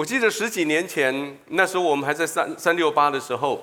[0.00, 3.62] 我记得十几年前，那时候我们还在三三六八的时候，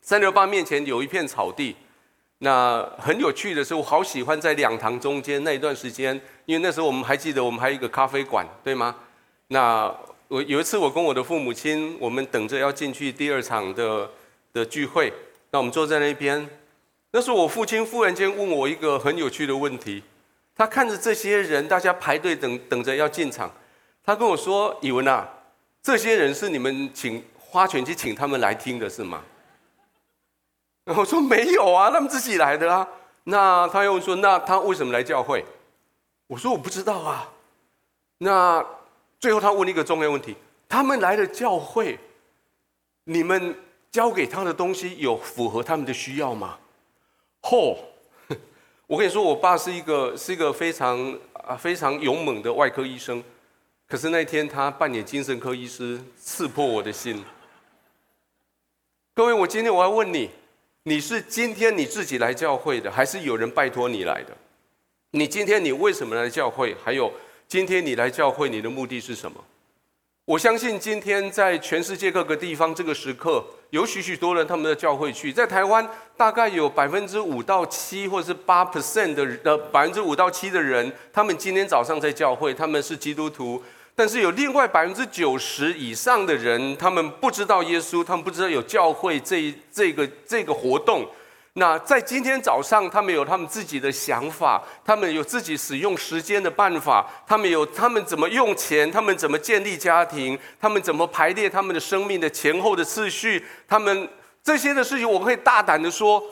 [0.00, 1.76] 三六八面前有一片草地。
[2.38, 8.96] 那很有趣的是，我好喜欢在两堂中间那一段时间，因为那时候我们还记得我们还有一个咖啡馆，对吗？
[9.46, 9.94] 那
[10.26, 14.10] 我有一次我跟我的父母亲，我们等着要进去第二场的
[14.52, 15.12] 的聚会，
[15.52, 16.50] 那我们坐在那边，
[17.12, 20.02] 那时候我父亲忽然间问我一个很有趣的问题，
[20.56, 23.48] 他看着这些人，大家排队等等着要进场，
[24.04, 25.28] 他跟我说：“以文啊，
[25.82, 29.22] 这些人是你们请花钱去请他们来听的是吗？”
[30.84, 32.88] 然 后我说没有啊，他们自己来的啊。
[33.24, 35.44] 那他又说，那他为什么来教会？
[36.26, 37.30] 我说我不知道啊。
[38.18, 38.64] 那
[39.18, 40.36] 最后他问了一个重要问题：
[40.68, 41.98] 他们来了教会，
[43.04, 43.54] 你们
[43.90, 46.58] 教给他的东西有符合他们的需要吗？
[47.42, 47.76] 嚯！
[48.86, 53.22] 我跟你说，我爸是一个是一个非常啊非常勇猛的外科医生，
[53.90, 57.24] 可是那天他扮演精神科医师，刺破我的心。
[59.12, 60.30] 各位，我今天我要问你。
[60.84, 64.34] 你是今天你自己来教会的，还是有人拜托你来的？
[65.10, 66.76] 你今天你为什么来教会？
[66.84, 67.12] 还有
[67.48, 69.44] 今天你来教会，你的目的是什么？
[70.24, 75.32] 我相信今天在全世界各个地方，这个时刻有许许多人他们的教会去。
[75.32, 83.60] 在台湾，大概有百分之五到七，或者是八 percent 的呃百分之五到七的人，他们今天早上在教会，他们是基督徒。
[84.00, 91.06] 但是有另外百分之九十以上的人，他们不知道耶稣，他们不知道有教会这这个这个活动。
[91.52, 104.08] 那在今天早上，他们有他们自己的想法，他们有自己使用时间的办法，他们有他们怎么用钱，他们怎么建立家庭，他们怎么排列他们的生命的前后的次序，他们
[104.42, 106.22] 这些的事情，我可以大胆的说。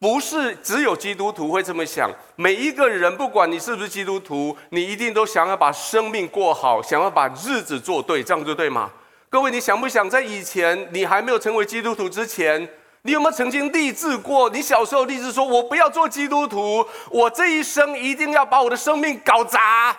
[0.00, 8.90] 不是只有基督徒会这么想，每一个人，不管你是不是基督徒，你一定都想要把生命过好，想要把日子做对，这样就对吗？
[9.28, 12.68] 各位，你想不想在以前你还没有成为基督徒之前，
[13.02, 14.48] 你有没有曾经立志过？
[14.50, 19.96] 你小时候立志说：“我不要做基督徒，我这一生一定要把我的生命搞砸。”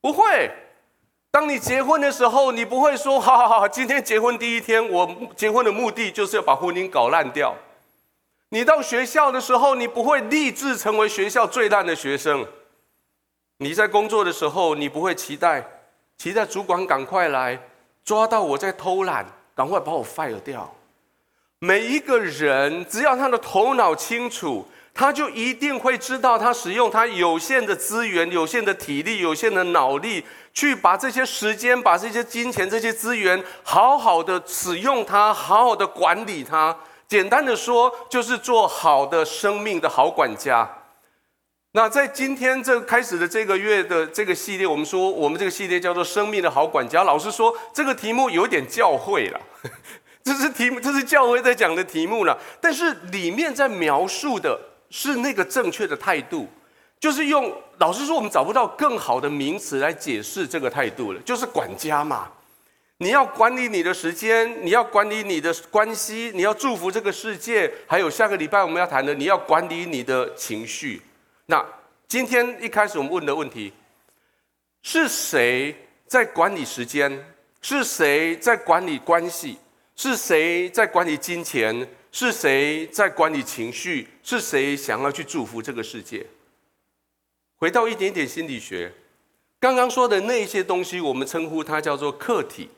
[0.00, 0.50] 不会。
[1.30, 5.06] 当你结婚的时候，你不会说：“好好好，今天结婚第一天，我
[5.36, 7.54] 结婚的目的就是要把婚姻搞烂掉。”
[8.50, 12.44] 你到学校的时候，你不会立志成为学校最烂的学生；
[13.58, 15.62] 你在工作的时候，你不会期待
[16.16, 17.60] 期待主管赶快来
[18.02, 20.74] 抓到我在偷懒，赶快把我 fire 掉。
[21.58, 36.74] 每一个人只要他的头脑清楚，他就一定会知道，他使用他有限的资源、有限的体力、有限的脑力，去把这些时间、把这些金钱、这些资源，好好的使用它，好好的管理它。
[37.08, 40.68] 简单的说，就是做好的生命的好管家。
[41.72, 47.04] 那在今天这开始的这个月的这个系列，我们说我们这个系列叫做“生命的好管家”。
[47.04, 49.40] 老实说，这个题目有点教会了，
[50.22, 52.38] 这是题目，这是教会在讲的题目了。
[52.60, 54.58] 但是里面在描述的
[54.90, 56.46] 是那个正确的态度，
[57.00, 62.28] 就是用老实说，我们找不到更好的名词来解释这个态度了，就是管家嘛。
[63.00, 67.72] 你要管理你的时间，你要管理你的关系，你要祝福这个世界。
[67.86, 71.00] 还有下个礼拜我们要谈的，你要管理你的情绪。
[71.46, 71.64] 那
[72.08, 73.72] 今天一开始我们问的问题，
[74.82, 75.74] 是谁
[76.06, 77.24] 在管理时间？
[77.62, 79.58] 是谁在管理关系？
[79.94, 81.88] 是谁在管理金钱？
[82.10, 84.08] 是谁在管理情绪？
[84.24, 86.26] 是谁想要去祝福这个世界？
[87.58, 88.92] 回到一点点心理学，
[89.60, 92.68] 刚刚说的那些东西，我们称呼它叫做客体。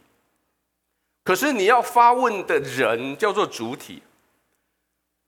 [1.30, 4.02] 可是你要发问的人叫做主体。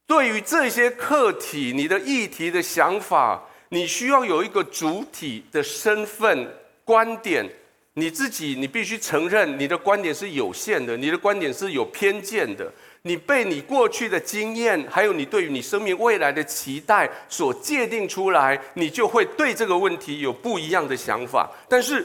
[0.05, 6.53] 对于这些课题，你的议题的想法，你需要有一个主体的身份、
[6.85, 7.49] 观点。
[7.95, 12.69] 你自己，你必须承认你的观点是有限的，你的观点是有偏见的。
[13.03, 21.49] 你被你过去的经验，还有你对于你生命未来的期待所界定出来，你就会对这个问题有不一样的想法。
[21.69, 22.05] 但是，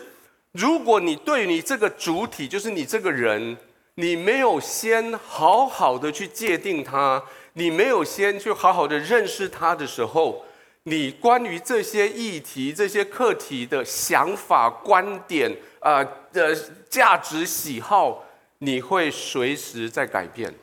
[0.52, 3.58] 如果你对你这个主体，就是你这个人，
[4.00, 7.22] 你没有先好好的去界定它，
[7.54, 10.46] 你没有先去好好的认识它的时候，
[10.84, 16.56] 你关于这些议题、这些课题的想法、观点啊的
[16.88, 18.24] 价值喜好，
[18.60, 20.54] 你会随时在改变。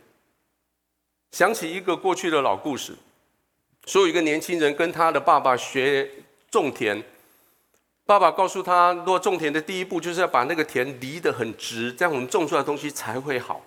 [1.33, 2.95] 想起一个过去的老故事，
[3.87, 6.09] 说有一个年轻人跟他的爸爸学
[6.53, 7.03] 种田。
[8.07, 13.63] 爸爸告诉他，如果种田的第一步就是要把那个田犁得很直，这样我们种出来的东西才会好。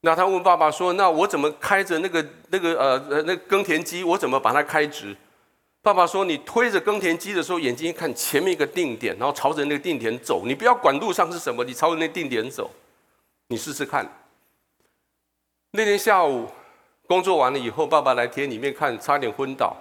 [0.00, 5.16] 那他问爸爸说：“那我怎么开着那个那个呃呃那耕田机，我怎么把它开直？”
[5.82, 10.44] 爸爸说：“你推着耕田机的时候，眼睛一看前面一个定点，然后朝着那个定点走。
[10.44, 12.70] 你不要管路上是什么，你朝着那定点走。
[13.48, 14.08] 你试试看。”
[15.72, 16.48] 那天下午
[17.06, 19.76] 工作完了以后，爸爸来田里面看，差点昏倒。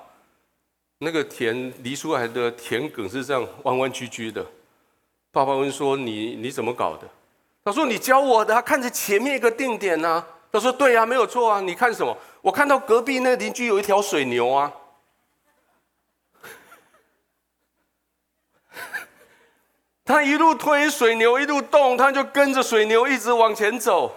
[0.99, 4.45] 那个田犁出来的田埂是这样弯弯曲曲的。
[5.31, 7.07] 爸爸问说：“你你怎么搞的？”
[7.63, 10.25] 他说：“你教我的。”他看着前面一个定点啊。
[10.51, 11.61] 他说：“对呀，没有错啊。
[11.61, 12.17] 你看什么？
[12.41, 14.73] 我看到隔壁那邻居有一条水牛啊。
[20.03, 24.11] ”他一路推水牛，一路动，他就跟着水牛一直往前走。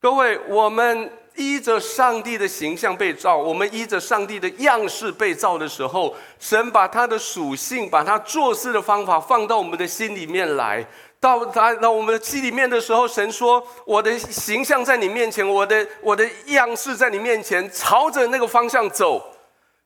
[0.00, 10.86] 各位，我们依着上帝的形象被造，我们依着上帝的样式被造的时候，神把他的属性，把他做事的方法放到我们的心里面来。
[11.18, 19.22] 到他到我们的心里面的时候，神说：“我的形象在你面前，我的我的样式在你面前，朝着那个方向走。”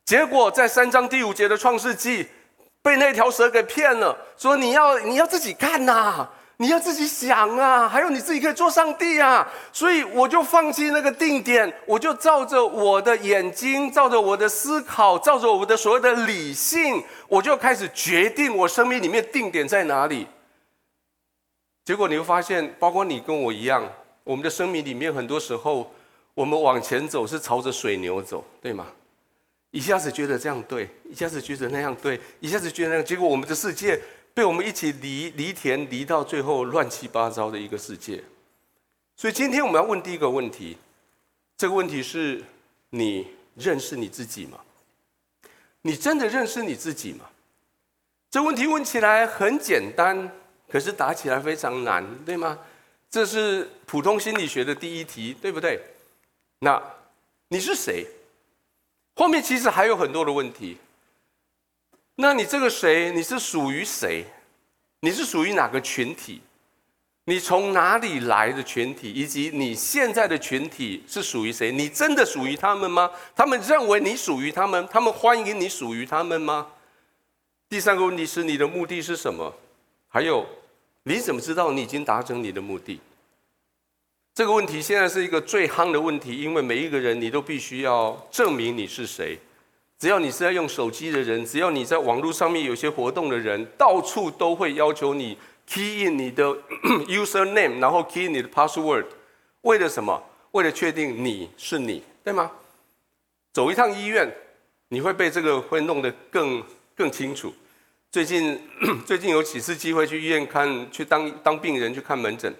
[0.05, 2.27] 结果在三章第五节的创世纪。
[2.83, 6.29] 被那条蛇给骗了，说你要你要自己看呐，
[6.59, 20.27] 你要自己想啊，还有你自己可以做上帝啊，所以我就放弃那个定点，我就照着我的眼睛，照着我的思考，照着我们的所谓的理性，我就开始决定我生命里面定点在哪里。
[21.85, 23.87] 结果你会发现，包括你跟我一样，
[24.23, 25.93] 我们的生命里面很多时候，
[26.35, 28.87] 我们往前走是朝着水牛走，对吗？
[29.73, 34.01] 一下子觉得这样对，一下子觉得那样对，一下子觉得那样，结果我们的世界
[34.35, 38.23] 被我们一起犁犁田犁到最后乱七八糟的一个世界。
[39.17, 40.77] 所以今天我们要问第一个问题，
[41.57, 42.43] 这个问题是：
[42.91, 44.59] 你认识你自己吗？
[45.83, 47.27] 你真的认识你自己吗？
[48.29, 50.29] 这问题问起来很简单，
[50.69, 52.59] 可是答起来非常难，对吗？
[53.09, 55.81] 这是普通心理学的第一题，对不对？
[56.59, 56.83] 那
[57.47, 58.05] 你是谁？
[59.15, 60.77] 后面其实还有很多的问题。
[62.17, 63.11] 那你这个谁？
[63.13, 64.25] 你是属于谁？
[65.01, 66.41] 你是属于哪个群体？
[67.25, 69.11] 你从哪里来的群体？
[69.11, 71.73] 以及你现在的群体是属于谁？
[71.73, 73.11] 你真的属于他们吗？
[73.35, 74.87] 他们认为你属于他们？
[74.91, 76.69] 他们欢迎你属于他们吗？
[77.69, 79.53] 第三个问题是你的目的是什么？
[80.07, 80.47] 还有，
[81.03, 83.01] 你怎么知道你已经达成你的目的？
[84.35, 89.39] 这个问题现在是一个最夯的问题，因为每一个人你都必须要证明你是谁。
[89.99, 96.45] 只要你是在用手机的人，只要你在网络上面有些活动的人，到处都会要求你 key in 你的
[97.09, 99.07] user name，然后 key in 你的 password，
[99.63, 100.23] 为了什么？
[100.51, 102.51] 为了确定你是你，对吗？
[103.53, 104.31] 走一趟医院，
[104.89, 106.63] 你会被这个会弄得更
[106.95, 107.53] 更清楚。
[108.11, 108.61] 最近
[109.07, 112.55] 最近有几次机会去医院看，去当当病人去看门诊。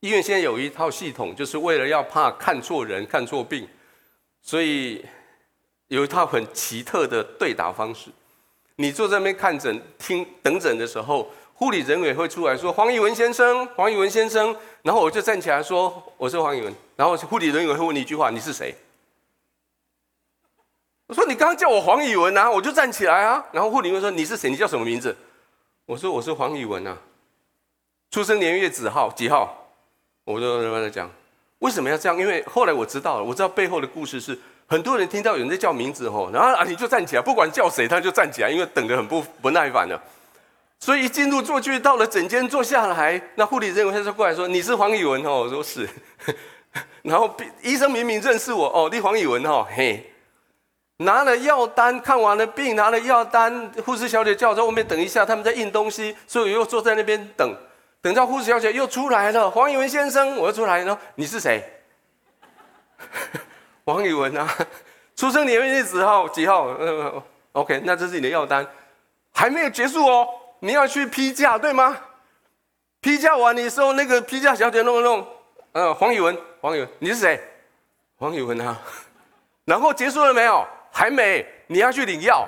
[0.00, 3.66] 医院现在有一套系统，就是为了要怕看错人、看错病，
[4.42, 5.04] 所以
[5.88, 8.10] 有一套很奇特的对答方式。
[8.76, 18.74] 你坐在那边看诊、听等诊的时候，护理人员会出来说：“黄以文先生，黄以文先生。”然后我就站起来说：“我是黄以文。”然后护理人员会问你一句话：“你是谁？”
[21.08, 23.44] 我说：“你刚刚叫我黄以文啊！”我就站起来啊。
[23.52, 24.50] 然后护理员说：“你是谁？
[24.50, 25.16] 你叫什么名字？”
[25.86, 26.98] 我说：“我是黄以文啊。”
[28.10, 29.10] 出生年月几号？
[29.12, 29.68] 几号？
[30.24, 31.10] 我就慢慢的讲，
[31.60, 32.18] 为什么要这样？
[32.18, 34.36] 因为后来我知道了，我知道背后的故事是，
[34.68, 40.00] 很多人听到有人在叫名字吼，然后啊你就站起来，不管叫谁，他就站起来，因为等得很不不耐烦了。
[40.78, 45.88] 所以一进入坐区，到了诊间坐下来，那护理人员他就过来说：“你是黄以文哦。”我说是。
[47.02, 50.12] 然后医生明明认识我哦，你黄以文哦，嘿，
[50.98, 57.56] 拿了药单，看完了病，拿了药单，护士小姐叫我在外面等一下，他们在印东西，所以我又坐在那边等。
[58.02, 61.62] 等到护士小姐又出来了，黄以文先生，我又出来了，你是谁？
[63.86, 64.52] 黄宇文啊，
[65.14, 66.28] 出生年月日几号？
[66.28, 66.66] 几号？
[66.80, 68.66] 嗯，OK，那这是你的药单，
[69.32, 70.28] 还没有结束哦，
[70.58, 71.96] 你要去批假对吗？
[73.00, 75.24] 批假完的时候，那个批假小姐弄一弄，
[75.70, 77.40] 嗯，黄宇文，黄宇文，你是谁？
[78.16, 78.76] 黄宇文啊，
[79.64, 80.66] 然后结束了没有？
[80.90, 82.44] 还没，你要去领药。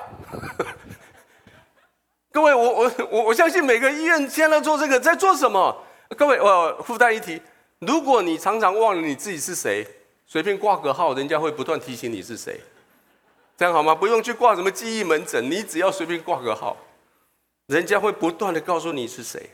[2.33, 5.85] 各位，我我我我相信每个医院现在做这个在做什么？
[6.17, 7.41] 各位，我附带一提，
[7.79, 9.87] 如果你常常忘了你自己是谁，
[10.29, 12.61] 随便挂个号，人家会不断提醒你是谁，
[13.57, 13.95] 这样好吗？
[13.95, 16.77] 不用去挂什么记忆门诊，你只要随便挂个号，
[17.67, 19.49] 人家会不断的告诉你是谁。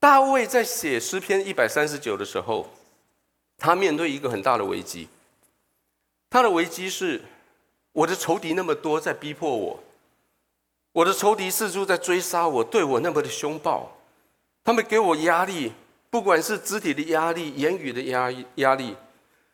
[0.00, 2.68] 大卫在写诗篇一百三十九的时候，
[3.56, 5.08] 他面对一个很大的危机，
[6.28, 7.22] 他的危机是
[7.92, 9.80] 我的仇敌那么多，在逼迫我。
[10.90, 13.96] 我的仇敌四处在追杀我，对我那么的凶暴，
[14.64, 15.72] 他们给我压力，
[16.16, 18.96] 不管是肢体的压力、言语的压压力，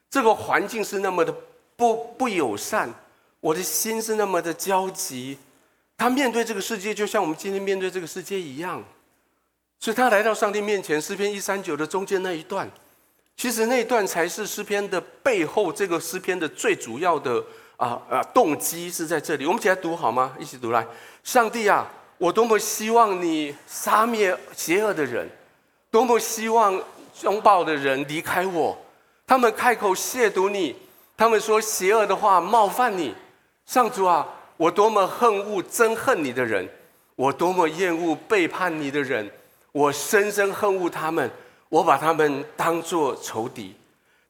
[0.08, 1.34] 这个环境是那么的
[1.74, 2.88] 不不友善，
[3.40, 5.36] 我的心是那么的焦急。
[5.98, 8.80] 他面对这个世界，就像我们今天面对这个世界一样。
[9.80, 12.70] 所以他来到上帝面前，诗篇一三九的中间那一段，
[13.36, 17.44] 其实那一段才是诗篇的背后，这个诗篇的最主要的
[17.76, 19.44] 啊啊动机是在这里。
[19.46, 20.36] 我们一起来读好吗？
[20.38, 20.86] 一起读来，
[21.24, 25.28] 上帝啊，我多么希望你杀灭邪恶的人，
[25.92, 26.82] 多么希望
[27.14, 28.76] 凶暴的人离开我。
[29.26, 30.74] 他们开口亵渎你，
[31.18, 33.14] 他们说邪恶的话冒犯你。
[33.66, 36.66] 上主啊，我多么恨恶憎恨你的人，
[37.14, 39.30] 我多么厌恶背叛你的人，
[39.70, 41.30] 我深深恨恶他们，
[41.68, 43.76] 我把他们当作仇敌。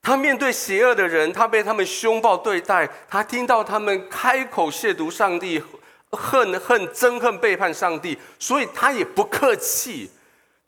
[0.03, 5.63] 他面对邪恶的人，他被他们凶暴对待，他听到他们开口亵渎上帝，
[6.11, 10.11] 恨恨憎恨背叛上帝，所以他也不客气，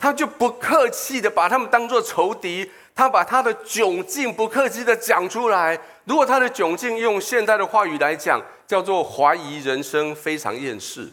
[0.05, 2.69] 他就不客气的把他们当作仇敌。
[2.93, 5.77] 他把他的窘境不客气地讲出来。
[6.03, 11.09] 如果他的窘境用现代的话语来讲，叫做怀疑人生，非常厌世。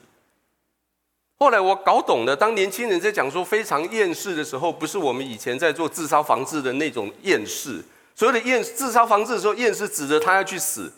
[1.39, 7.83] 后来我搞懂了，当年轻人在讲说非常厌世的时候，不是我们以前在做自杀防治的那种厌世。
[8.15, 10.93] 所谓的厌自杀防治的时候，厌世指着他要去死。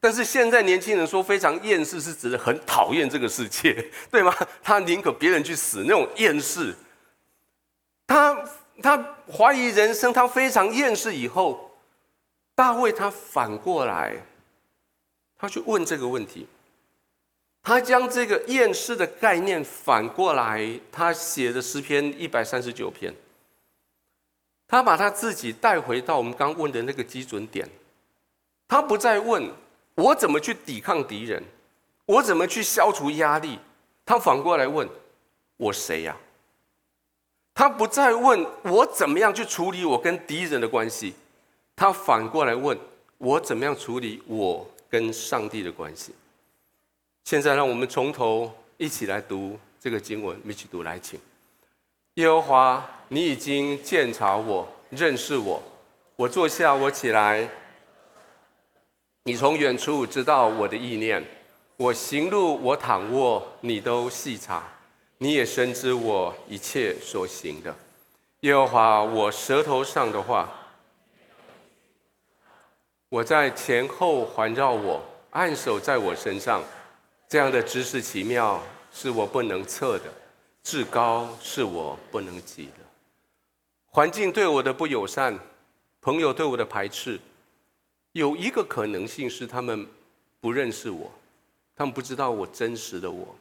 [0.00, 3.72] 但是现在年轻人说非常厌世，是指的很讨厌这个世界，
[4.10, 4.34] 对吗？
[4.64, 6.74] 他宁可别人去死，那种厌世。
[8.06, 8.48] 他。
[8.82, 11.14] 他怀疑人生，他非常厌世。
[11.14, 11.70] 以后，
[12.54, 14.14] 大卫他反过来，
[15.38, 16.46] 他去问这个问题。
[17.62, 23.14] 他将这个厌世的概念反过来，他写的诗篇一百三十九篇。
[24.68, 27.66] 他把他自己带回到我们刚问的那个基准点。
[28.68, 29.50] 他不再问
[29.94, 31.42] 我怎么去抵抗敌人，
[32.04, 33.58] 我怎么去消除压力。
[34.04, 34.86] 他反过来问
[35.56, 36.14] 我谁呀？
[37.58, 41.14] 他不再问我怎么样去处理我跟敌人的关系，
[41.74, 42.78] 他反过来问
[43.16, 46.14] 我怎么样处理我跟上帝的关系。
[47.24, 51.18] 现在让我们从头一起来读这个经文，一起读来，请。
[52.16, 55.62] 耶和华，你已经鉴察我，认识我。
[56.14, 57.48] 我坐下，我起来。
[59.24, 61.24] 你从远处知道我的意念，
[61.78, 64.62] 我行路，我躺卧，你都细察。
[65.18, 67.74] 你也深知我一切所行的，
[68.40, 70.52] 耶和华，我舌头上的话，
[73.08, 76.62] 我在前后环绕我，按手在我身上，
[77.28, 80.04] 这样的知识奇妙，是我不能测的，
[80.62, 82.84] 至高是我不能及的。
[83.86, 85.38] 环境对我的不友善，
[86.02, 87.18] 朋友对我的排斥，
[88.12, 89.86] 有一个可能性是他们
[90.40, 91.10] 不认识我，
[91.74, 93.34] 他们不知道我真实的我。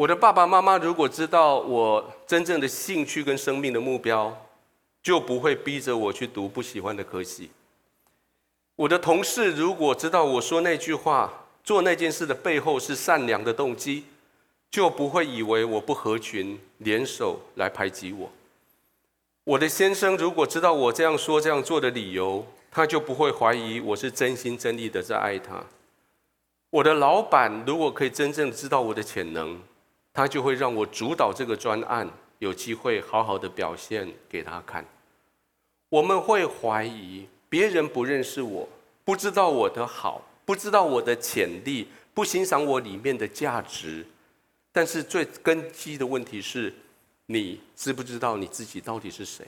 [0.00, 4.34] 我的爸爸妈妈如果知道我真正的兴趣跟生命的目标，
[5.02, 7.50] 就不会逼着我去读不喜欢的科系。
[8.76, 11.30] 我的同事如果知道我说那句话、
[11.62, 14.04] 做那件事的背后是善良的动机，
[14.70, 18.30] 就不会以为我不合群，联手来排挤我。
[19.44, 25.62] 我的先生如果知道我这样说、这样做的理由，他就不会怀疑我是真心真意的在爱他。
[26.70, 29.60] 我的老板如果可以真正知道我的潜能，
[30.20, 32.06] 他就会让我主导这个专案，
[32.40, 34.84] 有机会好好的表现给他看。
[35.88, 38.68] 我们会怀疑别人不认识我，
[39.02, 44.04] 不知道我的好，不知道我的潜力，不欣赏我里面的价值。
[44.70, 46.70] 但是最根基的问题是，
[47.24, 49.46] 你知不知道你自己到底是谁？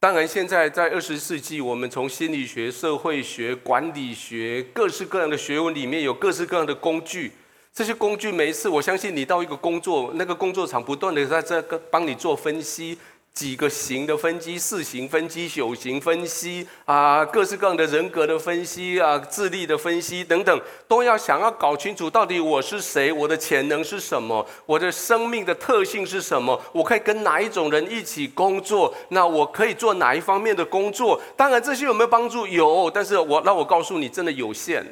[0.00, 7.30] 当然，现在在二十世纪，我们从心理学、社会学、管理学各式各样的学问里面有各式各样的工具。
[7.72, 12.98] 这些工具，每一次我相信你到一个工作，那个工作场不断的在这个帮你做分析，
[13.32, 31.18] 几个型的分析，四型分析、九型分析啊，各式各样的人格的分析啊，智力的分析等等，都要想要搞清楚到底我是谁，我的潜能是什么，我的生命的特性是什么，我可以跟哪一种人一起工作，那我可以做哪一方面的工作？
[31.36, 32.46] 当然这些有没有帮助？
[32.48, 34.84] 有，但是我那我告诉你，真的有限。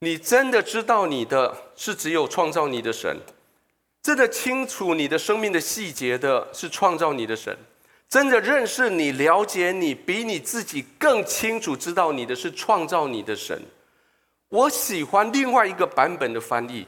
[0.00, 3.16] 你真的知道你的是只有创造你的神，
[4.02, 7.56] 真的清楚你的生命的细节的是创造你的神，
[8.08, 13.62] 真的认识你、了解你，比你自己更清楚知道你的是创造你的神。
[14.50, 16.86] 我喜欢另外一个版本的翻译，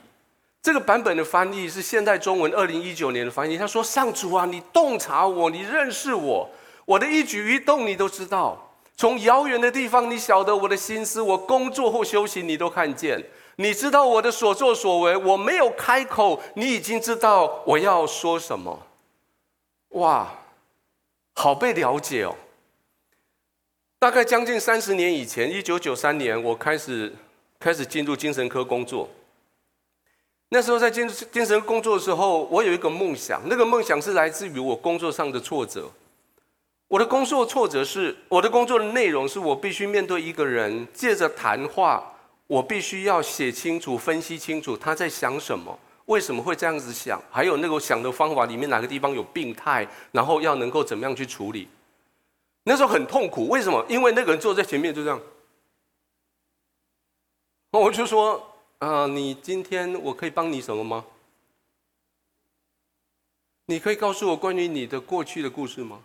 [0.60, 3.56] 这个版本的翻译是现代中文二零一九年的翻译。
[3.56, 6.50] 他说：“上主啊，你洞察我，你认识我，
[6.84, 8.62] 我的一举一动你都知道。”
[8.96, 13.22] 从遥远的地方，你晓得我的心思；我工作或休息，你都看见。
[13.56, 18.86] 你知道我的所作所为，我没有开口，你已经知道我要说什么。
[19.90, 20.34] 哇，
[21.34, 22.34] 好被了解哦！
[23.98, 27.14] 大概将近三十年以前，一九九三年，我开始
[27.58, 29.08] 开始进入精神科工作。
[30.48, 35.90] 那时候在精精神工作的时候，我有一个梦想，那个梦想是来自于我工作上的挫折。
[36.88, 42.14] 我的工作挫折是，我的工作的内容是我必须面对一个人，借着谈话，
[42.46, 51.68] 我必须要写清楚、分析清楚他在想什么，为什么会这样子想，还有那个想的方法里面哪个地方有病态，然后要能够怎么样去处理。
[52.64, 53.84] 那时候很痛苦，为什么？
[53.88, 55.20] 因为那个人坐在前面就这样，
[57.70, 58.52] 我就说。
[58.78, 61.02] 啊，你今天我可以帮你什么吗？
[63.64, 66.02] 你可以告诉我关于你的过去的故事吗？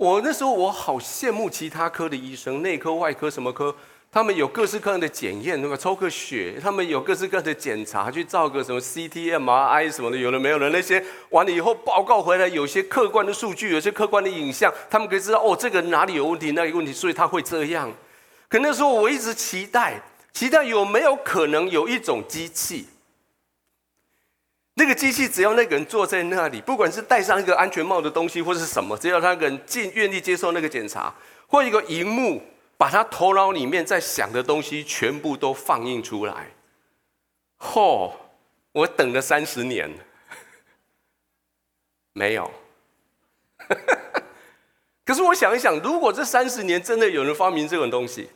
[0.00, 3.76] 我那时候我好羡慕其他科的医生，内科、外科什么科，
[4.10, 5.76] 他们有各式各样的检验，对吧？
[5.76, 17.92] 抽个血，他们有各式各样的检查，去照个什么 CT、MRI 什么的，有了没有了那些，完了以后报告回来，有些客观的数据，有些客观的影像，他们可以知道哦，这个哪里有问题，那里有问题，所以他会这样。
[18.48, 20.00] 可那时候我一直期待，
[20.32, 22.86] 期待有没有可能有一种机器，
[24.74, 31.14] 那个机器只要那个人坐在那里，不管是戴上一个安全帽的东西或是什么，只要他个人进愿意接受那个检查，
[31.46, 32.42] 或一个荧幕
[32.78, 36.48] 把他头脑里面在想的东西全部都放映出来。
[37.58, 38.12] 嚯！
[38.72, 39.90] 我等了三十年，
[42.14, 42.48] 没有。
[45.04, 48.30] 可是我想一想，如果这三十年真的有人发明这种东西，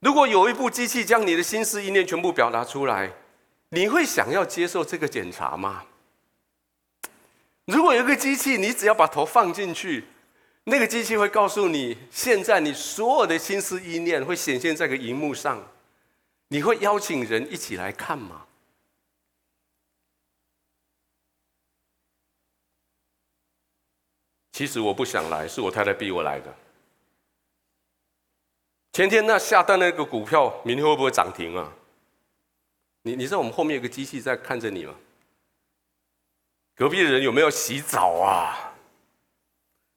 [0.00, 3.12] 如果有一部机器将你的心思意念全部表达出来，
[3.70, 5.84] 你会想要接受这个检查吗？
[7.66, 10.04] 如果有一个机器，你只要把头放进去，
[10.64, 15.62] 那个机器会告诉你，现在你所有的心思意念会显现在个荧幕上，
[16.48, 18.46] 你会邀请人一起来看吗？
[24.52, 26.52] 其实我不想来，是我太太逼我来的。
[28.94, 31.72] 前天那下单那个股票，明天会不会涨停啊？
[33.08, 34.94] 你你知道我们后面有个机器在看着你吗？
[36.76, 38.74] 隔壁的人有没有洗澡啊？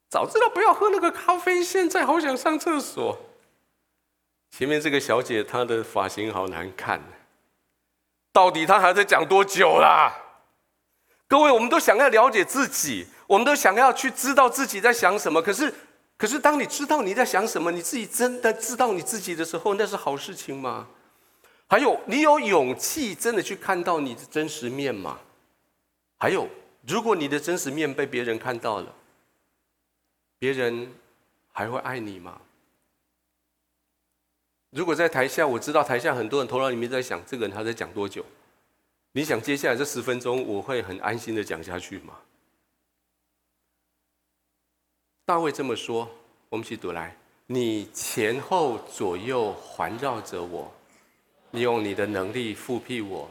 [0.10, 3.20] 早知道不要喝那个咖啡，现在好想上厕所。
[4.52, 7.02] 前面这个小姐她的发型好难看，
[8.32, 10.14] 到底她还在讲多久啦？
[11.28, 15.74] 各位，我们都想要了解自己，我们都想要去知道自己在想什么，可是。
[16.18, 20.88] 可是，当你知道你在想什么，你自己真的知道你自己的时候，那是好事情吗？
[21.72, 25.18] 还有，你有勇气真的去看到你的真实面吗？
[26.18, 26.46] 还有，
[26.86, 28.94] 如果你的真实面被别人看到了，
[30.38, 30.94] 别人
[31.54, 32.42] 还会爱你吗？
[34.72, 38.26] 如果在台下，我知道台下很多人头脑里面在想，这个人他在讲多久？
[39.14, 42.20] 你想接下来这十分钟，我会很安心的讲下去吗？
[45.24, 46.10] 大卫这么说，
[46.50, 50.70] 我们一起读来：你前后左右环绕着我，
[51.52, 53.30] 你用你的能力覆庇我，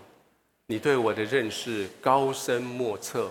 [0.67, 3.31] 你对我的认识高深莫测，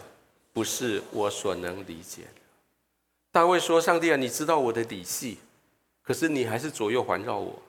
[0.51, 2.41] 不是我所能理解的。
[3.31, 5.37] 大卫说：“上帝啊，你知道我的底细，
[6.01, 7.61] 可是你还是左右环绕我。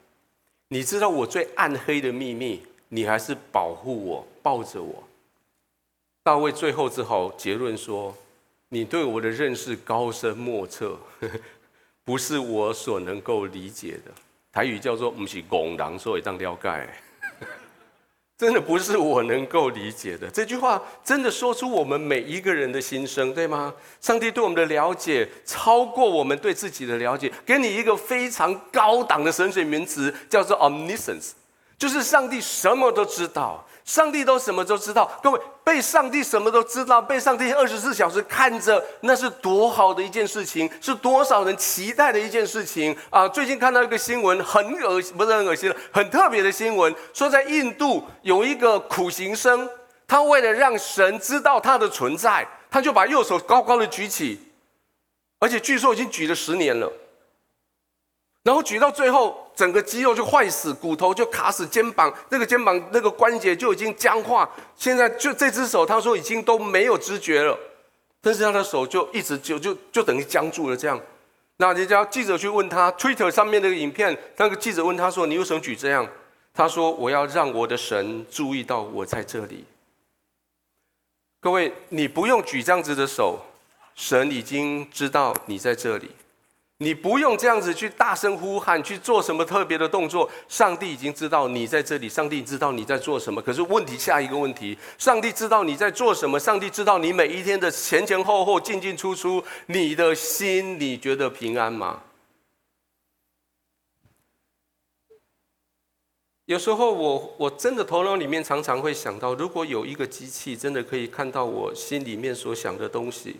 [0.69, 5.05] 你知道我最暗黑的秘密，你还是保护我，抱着我。”
[6.25, 8.15] 大卫最后只好结论说。
[8.73, 10.97] 你对我的认识高深莫测，
[12.05, 14.13] 不是我所能够理解的。
[14.53, 16.89] 台语叫做“不是拱狼所以当了解”，
[18.41, 20.27] 真的不是我能够理解的。
[20.31, 23.71] 这句话真的说出我们每一个人的心声，对吗？
[24.01, 31.33] 上帝对我们的了解超过我们对自己的了解，给你一个非常高档的神水名词，叫做 omniscience，
[31.77, 33.63] 就是上帝什么都知道。
[33.85, 43.27] 上帝都什么都知道，各位被上帝什么都知道，被上帝二十四小时看着，那是多好的一件事情，是多少人期待的一件事情啊！
[43.29, 49.69] 最近看到一个新闻，很恶心，不是很恶心，很特别的新闻，说在印度有一个苦行僧，
[50.07, 54.41] 他为了让神知道他的存在，他就把右手高高的举起，
[55.41, 56.91] 而且据说已经举了十年了。
[58.43, 64.49] 然后举到最后，整个肌肉就坏死，骨头就卡死，肩膀那个肩膀那个关节就已经僵化。
[64.77, 67.59] 现在就这只手，他说已经都没有知觉了，
[68.23, 70.99] 但是他的手就一直就就就等于僵住了这样。
[71.59, 76.09] 那人家记者去问他，Twitter 上面那个影片，那个记者问他说：“你为什么举这样？”
[76.55, 79.67] 他说：“我要让我的神注意到我在这里。”
[81.43, 83.39] 各位，你不用举这样子的手，
[83.95, 86.11] 神已经知道你在这里。
[86.83, 90.27] 你不用这样子去大声呼喊，去做什么特别的动作。
[90.49, 93.43] 上帝已经知道你在这里，上帝知道你在做什么。
[93.43, 102.01] 可是问题，下一个问题，上帝知道你在做什么，上帝知道你每一天的前前后后、进进出出，你的心，你觉得平安吗？
[106.47, 113.37] 有时候我我真的头脑里面常常会想到，如果有一个机器真的可以看到我心里面所想的东西。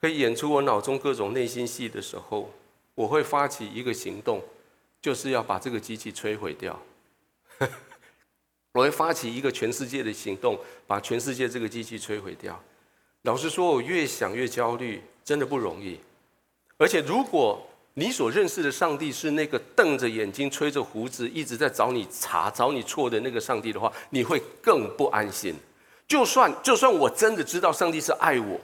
[0.00, 2.50] 可以演出我脑中各种内心戏的时候，
[2.94, 4.42] 我会发起一个行动，
[5.02, 6.80] 就是要把这个机器摧毁掉。
[8.72, 10.56] 我会发起一个全世界的行动，
[10.86, 12.62] 把全世界这个机器摧毁掉。
[13.22, 15.98] 老实说，我越想越焦虑，真的不容易。
[16.76, 17.60] 而且，如果
[17.94, 25.52] 你所认识的上帝是那个瞪着眼睛、吹着胡子、一直在找你茬、找你错的那个上帝的话，你会更不安心。
[26.06, 28.60] 就算就算我真的知道上帝是爱我。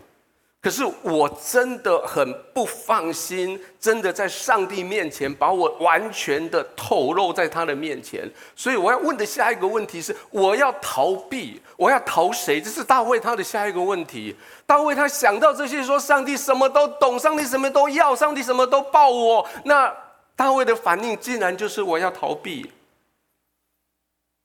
[0.65, 12.63] 可是我真的很不放心，真的在上帝面前把我完全的透露在他的面前，所以我要问的下一个问题是：我要逃避，我要逃谁？
[12.63, 14.35] 这是大卫他的下一个问题。
[14.65, 19.47] 大卫他想到这些，说上帝什么都懂，上帝什么都要，上帝什么都报我。
[19.67, 19.95] 那
[20.35, 22.73] 大卫的反应竟然就是我要逃避。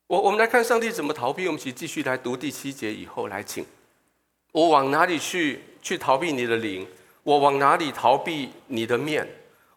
[0.08, 1.48] 我我们来看上帝怎么逃避。
[1.48, 3.66] 我们一起继续来读第七节以后来，请
[4.52, 5.64] 我往哪里去？
[5.82, 6.88] 去逃避你的灵，
[7.24, 9.28] 我往哪里逃避你的面？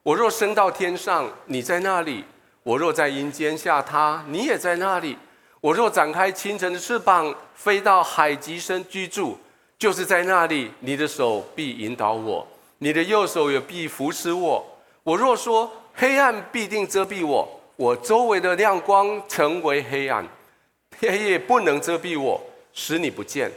[0.03, 2.25] 我若升到天上，你在那里；
[2.63, 5.17] 我若在阴间下榻，你也在那里；
[5.61, 9.39] 我若展开清晨的翅膀，飞到海极深居住，
[9.79, 12.47] 就是在那里，你的手必引导我，
[12.79, 14.65] 你的右手也必扶持我。
[15.05, 20.27] 我若说黑暗必定遮蔽我，我周围的亮光成为黑暗，
[20.99, 22.41] 黑夜不能遮蔽我，
[22.73, 23.51] 使你不见。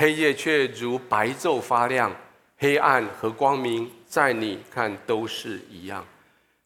[0.00, 2.14] 黑夜却如白昼发亮，
[2.56, 6.06] 黑暗和光明在你看都是一样。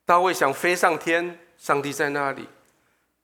[0.04, 2.42] 大卫想飞上天，上帝在那里；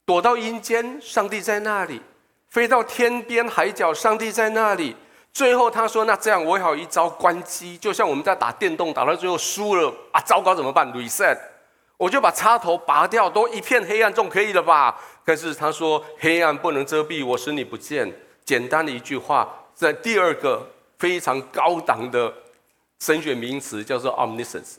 [0.06, 2.00] 躲到阴间，上帝在那里；
[2.48, 4.96] 飞到天边海角，上帝在那里。
[5.30, 11.36] 最后他说：“那这样，我有一招关机，就像我们在打电动，打到最后输了啊，糟糕怎么办？Reset，
[11.98, 14.98] 我就把插头拔掉，都一片黑暗，总可以了吧？
[15.22, 18.10] 可是他说，黑暗不能遮蔽我，使你不见。
[18.46, 19.46] 简单的一句话。”
[19.78, 22.34] 在第二个非常高档的
[22.98, 24.74] 神学名词叫做 omniscience、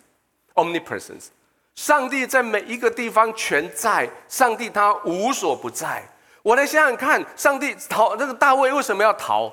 [0.56, 1.28] omnipresence，
[1.74, 6.04] 上帝在每一个地方全在，上帝他无所不在。
[6.44, 9.50] 我来想想看，上帝逃那个大卫为什么要逃？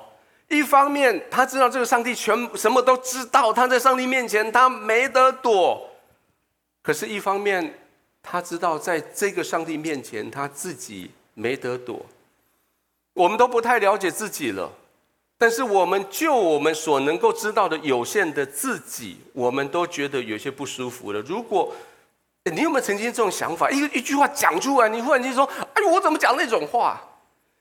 [0.49, 5.89] 一方面他知道这个上帝全什么都知道，他在上帝面前他没得躲；
[6.83, 7.73] 可是，一方面
[8.21, 12.05] 他知道在这个上帝面前他自己没得躲。
[13.13, 14.69] 我们都不太了解自己了。
[15.39, 21.19] 但是，我们就我们所能够知道的有限的自己，我们都觉得有些不舒服了。
[21.21, 21.71] 如果，
[22.51, 23.69] 你有没有曾经这种想法？
[23.69, 26.99] 一个一句话讲出来，你忽然间说：“哎，我怎么讲那种话？”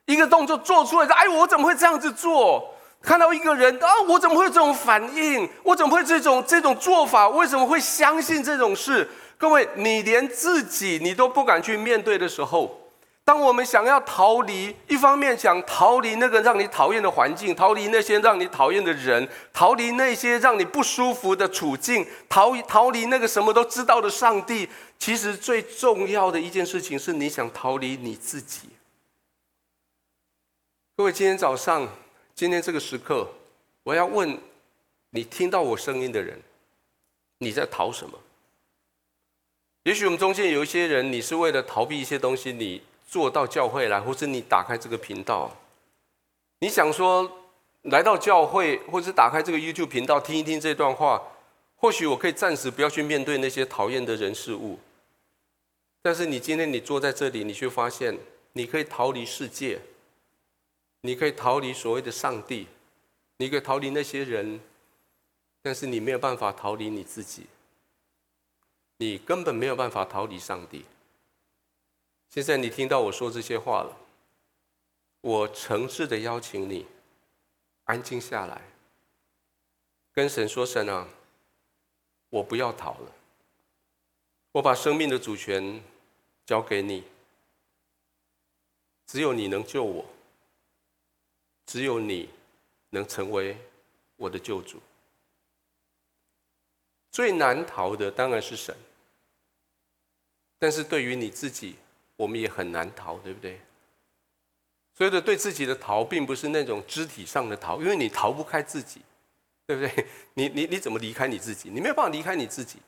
[0.06, 2.72] 一个动作做出来，哎，我怎么会这样子做？
[3.02, 5.46] 看到一个人啊，我怎么会有这种反应？
[5.62, 7.28] 我怎么会这种这种做法？
[7.28, 9.06] 为什么会相信这种事？
[9.36, 12.80] 各位，你连自己你都不敢去面对的时候。
[13.26, 24.68] 当我们想要逃离，一方面想逃离那个让你讨厌的环境，逃离那些让你讨厌的人，逃离那些让你不舒服的处境，逃逃离那个什么都知道的上帝。
[24.96, 28.68] 其实最重要的一件事情是你想逃离你自己。
[30.96, 31.88] 各位，今天早上，
[32.32, 33.28] 今天这个时刻，
[33.82, 34.38] 我要问
[35.10, 36.40] 你听到我声音的人，
[37.38, 38.16] 你在逃什么？
[39.82, 42.80] 也许我们中间有一些人，你是为了逃避一些东西，你。
[43.16, 45.50] 坐到教会来，或是你打开这个频道，
[46.58, 47.26] 你想说
[47.84, 51.22] 来到教会，或是打开这个 YouTube 频道听一听这段话，
[51.76, 54.78] 或许我可以暂时不要去面对那些讨厌的人事物。
[56.02, 58.18] 但是你今天你坐在这里，你却发现
[58.52, 59.80] 你可以逃离世界，
[61.00, 62.66] 你可以逃离所谓的上帝，
[63.38, 64.60] 你可以逃离那些人，
[65.62, 67.46] 但是你没有办法逃离你自己，
[68.98, 70.84] 你根本没有办法逃离上帝。
[72.28, 73.96] 现在你听到我说这些话了，
[75.22, 76.86] 我诚挚的邀请你
[77.84, 78.60] 安静下来，
[80.12, 81.08] 跟神说：“神啊，
[82.28, 83.12] 我不要逃了，
[84.52, 85.82] 我把生命的主权
[86.44, 87.04] 交给你，
[89.06, 90.04] 只有你能救我，
[91.64, 92.28] 只有你
[92.90, 93.56] 能成为
[94.16, 94.78] 我的救主。
[97.10, 98.76] 最难逃的当然是神，
[100.58, 101.76] 但是对于你自己。”
[102.16, 103.60] 我们也很难逃，对不对？
[104.94, 109.02] 所以的对自己的逃，并不是那种肢体上的逃，因为你逃不开自己，
[109.66, 110.06] 对不对？
[110.34, 111.68] 你你你怎么离开你自己？
[111.70, 112.78] 你没有办法离开你自己。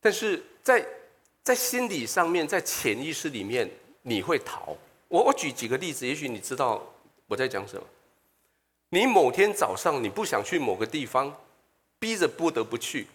[0.00, 0.84] 但是在
[1.42, 4.76] 在心理上面，在潜意识里面，你会逃。
[5.08, 6.82] 我我举几个例子，也许你知道
[7.26, 7.86] 我在讲什么。
[8.88, 11.34] 你某天早上你不想去某个地方，
[11.98, 13.06] 逼着不得不去，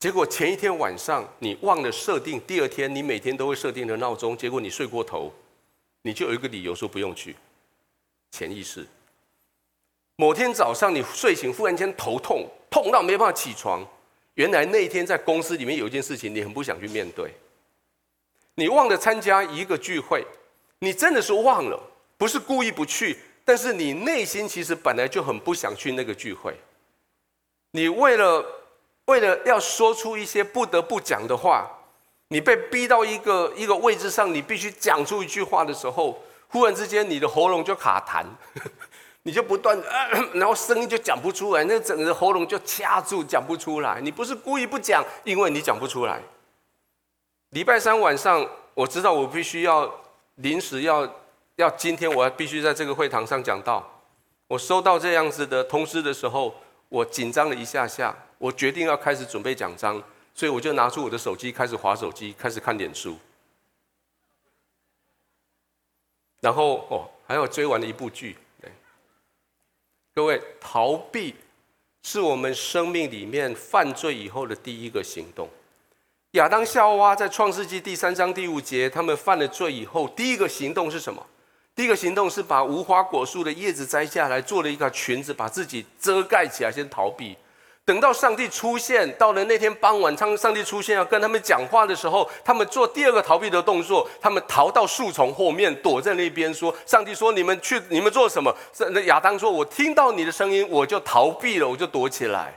[0.00, 5.30] 结果前一天晚上你忘了设定，第二天你每天都会设定的闹钟，结果你睡过头，
[6.00, 7.36] 你就有一个理由说不用去。
[8.30, 8.86] 潜意识。
[10.16, 13.86] 某天早上你睡醒，忽然间头痛，痛到没办法起床。
[14.34, 17.34] 原来那一天在公司里面有一件事情，你很不想去面对。
[18.54, 20.24] 你忘了参加一个聚会，
[20.78, 21.78] 你真的是忘了，
[22.16, 23.18] 不是故意不去。
[23.44, 26.56] 但是你内心其实本来就很不想去那个聚会，
[27.72, 28.42] 你为了
[29.06, 31.68] 为了要说出一些不得不讲的话，
[32.28, 38.24] 你被逼到一个一个位置上，你必须讲出一句话的时候，忽然之间你的喉咙就卡痰，
[39.24, 39.80] 你就不断，
[40.34, 44.00] 然后声音就讲不出来，那整个喉咙就掐住，讲不出来。
[44.00, 46.20] 你不是故意不讲，因为你讲不出来。
[47.50, 49.92] 礼拜三晚上，我知道我必须要
[50.36, 51.08] 临时要。
[51.56, 53.86] 要今天我要必须在这个会堂上讲道，
[54.48, 56.54] 我收到这样子的通知的时候，
[56.88, 60.02] 我紧张了一下下，我决定要开始准备讲章，
[60.34, 63.18] 所以我就拿出我的手机开始划手机，开始看脸书，
[66.40, 68.38] 然后哦，还有追完了一部剧。
[70.14, 71.34] 各位，逃避
[72.02, 75.46] 是我们生命里面犯罪以后的第一个行动。
[76.30, 81.24] 亚当夏娃在创世纪第三章第五节，他们犯了罪以后，第一个行动是什么？
[81.74, 87.36] 第一个行动是把无花果树的叶子摘下来，做了一个裙子，把自己遮盖起来，先逃避。
[87.90, 98.54] 等到上帝出现，到了那天傍晚，当上帝出现要跟他们讲话的时候，他们做第二个逃避的动作，他们逃到树丛后面，躲在那边说：“上帝说，你们去，你们做什么？”
[98.92, 102.56] 那亚当说：“我听到你的声音，我就逃避了，我就躲起来。”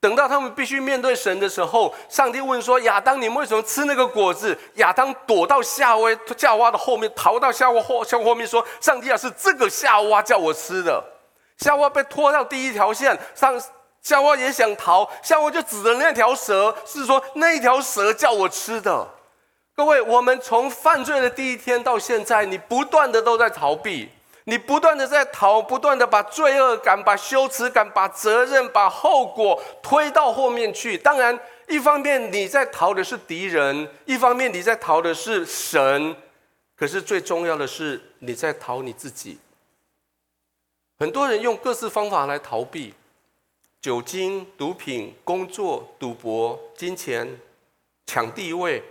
[0.00, 11.04] 等到他们必须面对神的时候，上帝问说：“亚当，你们为什么吃那个果子？”亚当躲到夏娃夏娃的后面，逃到夏娃后夏后面说：“上帝啊，是这个夏娃叫我吃的。”
[11.60, 13.60] 夏娃被拖到第一条线上，
[14.02, 19.08] 夏娃也想逃，夏娃就指着那条蛇，是说那条蛇叫我吃的。
[19.74, 24.10] 各位，我们从犯罪的第一天到现在，你不断的都在逃避。
[24.44, 30.98] 你不断的在逃，不断的把罪恶感、把羞耻感、把责任、把后果推到后面去。
[30.98, 36.16] 当然，一方面你在逃的是敌人，一方面你在逃的是神。
[36.74, 39.38] 可是最重要的是你在逃你自己。
[40.98, 42.94] 很多人用各式方法来逃避：
[43.80, 47.26] 酒精、毒品、工作、赌博、金钱、
[48.06, 48.82] 抢地位、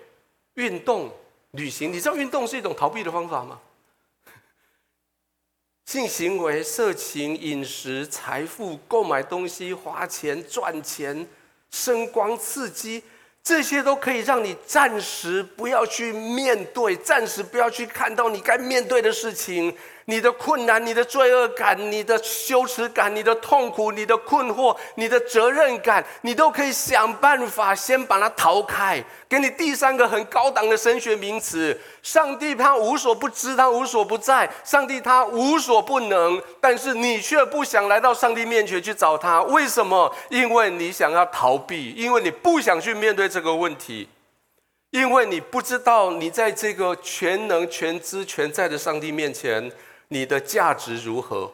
[0.56, 1.12] 运动、
[1.52, 1.94] 旅行。
[1.94, 3.60] 你知道运动是一种逃避的方法吗？
[5.86, 11.28] 性行为、色情、饮食、财富、购买东西、花钱、赚钱、
[11.70, 13.04] 声光刺激，
[13.44, 19.76] 这些都可以让你暂时不要去面对，暂时不要去看到你该面对的事情。
[20.10, 29.04] 你的困难、你的罪恶感、你的羞耻感、你的痛苦、你的困惑、你的责任感，你都可以想办法先把它逃开。
[29.30, 39.44] 给你第三个很高档的神学名词：上帝他无所不知，他无所不在；上帝他无所不能，但是你却不想来到上帝面前去找他。
[39.44, 40.12] 为什么？
[40.30, 44.10] 因为你想要逃避，因为你不想去面对这个问题，
[44.90, 49.72] 因为你不知道你在这个全能、全知、全在的上帝面前。
[50.10, 51.52] 你的价值如何？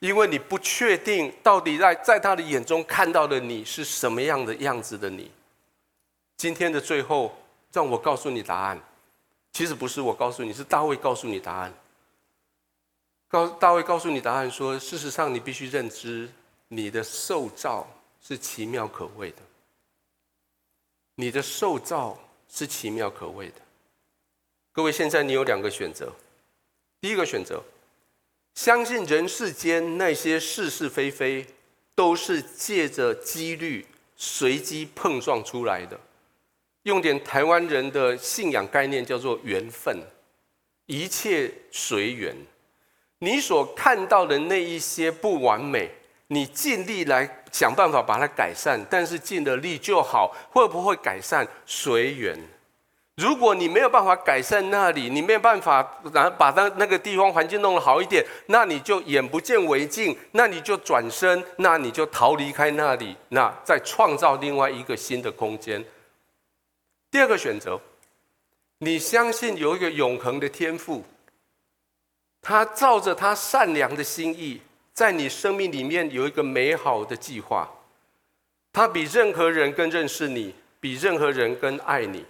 [0.00, 5.30] 因为你不确定到底在在他的眼中看到的你是什么样的样子的你。
[6.36, 7.36] 今天的最后，
[7.72, 8.80] 让我告诉你答案。
[9.52, 11.74] 其实不是我告诉你，是大卫告诉你答案。
[13.26, 16.30] 告大卫告诉你答案说：事实上，你必须认知
[16.68, 17.86] 你的受造
[18.22, 19.38] 是奇妙可畏的。
[21.16, 22.16] 你的受造
[22.48, 23.60] 是奇妙可畏的。
[24.70, 26.12] 各位，现在你有两个选择。
[27.00, 27.60] 第一个选择。
[28.58, 31.46] 相信人世间那些是是非非，
[31.94, 35.96] 都是借着几率随机碰撞出来的。
[36.82, 39.96] 用点台湾人的信仰概念，叫做缘分，
[40.86, 42.34] 一切随缘。
[43.20, 45.88] 你所看到的那一些不完美，
[46.26, 51.46] 你尽力来想办法把它改善，但是尽了力就好，会不会改善？
[51.64, 52.36] 随缘。
[53.18, 65.84] 如果你没有办法改善那里，你没有办法然后把那那个地方环境弄得好一点，那你就眼不见为净，那你就转身，那你就逃离开那里，那再创造另外一个新的空间。
[67.10, 67.80] 第二个选择，
[68.78, 71.04] 你相信有一个永恒的天父，
[72.40, 77.68] 他照着他善良的心意，在你生命里面有一个美好的计划，
[78.72, 80.54] 他比任何人更认识你。
[80.80, 82.24] 比任何人更爱你，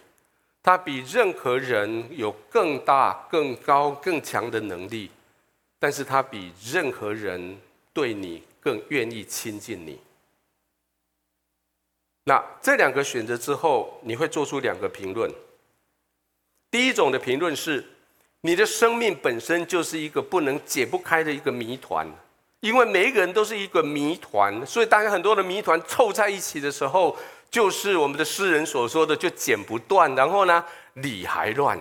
[0.69, 5.11] 他比任何人有更大、更高、更强的能力，
[5.79, 7.59] 但是他比任何人
[7.95, 9.99] 对你更愿意亲近你。
[12.25, 15.33] 那这两个选择之后，你会做出两个评论。
[16.71, 17.83] 第一种的评论是，
[18.43, 22.07] 你的生命本身就是一个不能解不开的一个谜团，
[22.61, 27.17] 因为每一个人都是一个谜团，所以当很多的谜团凑在一起的时候，
[27.51, 31.79] 就是我们的诗人所说的，就剪不断，然后呢，理还乱，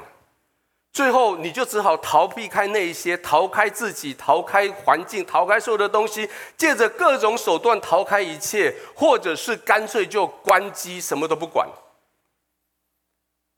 [0.93, 11.67] 最后你就只好逃避开那一些，逃开自己，逃开环境，逃开所有的东西，借着各种手段逃开一切，或者是干脆就关机，什么都不管。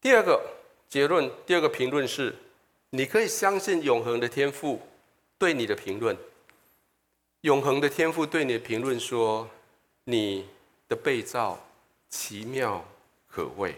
[0.02, 0.42] 第二个
[0.88, 2.36] 结论，第二个评论是。
[2.92, 4.82] 你可以相信永恒的天赋
[5.38, 6.18] 对你的评论。
[7.42, 9.48] 永恒的天赋对你的评论说
[10.06, 10.48] ：“你
[10.88, 11.60] 的被造
[12.10, 12.84] 奇妙
[13.28, 13.76] 可畏。”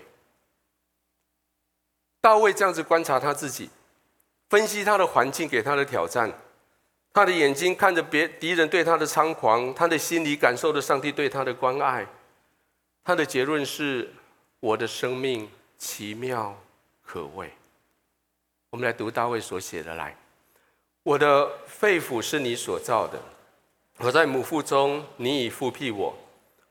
[2.21, 3.69] 大卫这样子观察他自己，
[4.49, 6.31] 分析他的环境给他的挑战，
[7.13, 12.05] 他的眼睛看着别敌人对他的猖狂，他的心里感受着上帝对他的关爱。
[13.03, 14.13] 他的结论是
[14.61, 16.55] ：“我的生命奇妙
[17.03, 17.51] 可畏。”
[18.69, 20.15] 我们来读大卫所写的来，
[21.01, 23.19] 我的肺腑是你所造的，
[23.97, 26.15] 我在母腹中，你已覆庇我。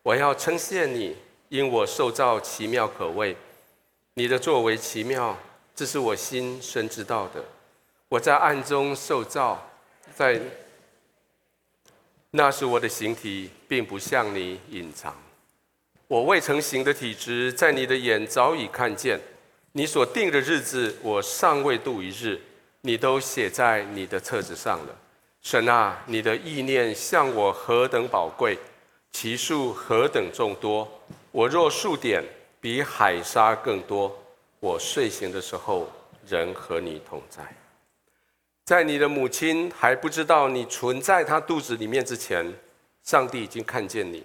[0.02, 1.16] 我要称谢你，
[1.50, 3.36] 因我受造奇妙可畏，
[4.14, 5.36] 你的作为奇妙，
[5.74, 7.44] 这是我心深知道的。
[8.08, 9.68] 我在暗中受造，
[10.14, 10.40] 在
[12.30, 15.12] 那时我的形体并不向你隐藏，
[16.06, 19.18] 我未成形的体质，在你的眼早已看见。
[19.72, 22.40] 你所定的日子，我尚未度一日，
[22.82, 24.96] 你都写在你的册子上了。
[25.42, 28.56] 神啊，你的意念向我何等宝贵，
[29.12, 30.88] 其数何等众多。
[31.30, 32.24] 我若数点，
[32.60, 34.16] 比海沙更多。
[34.58, 35.90] 我睡醒的时候，
[36.26, 37.42] 仍和你同在。
[38.64, 42.46] 在你的母亲还不知道你存在她肚子里面之前，
[43.02, 44.24] 上帝已经看见你。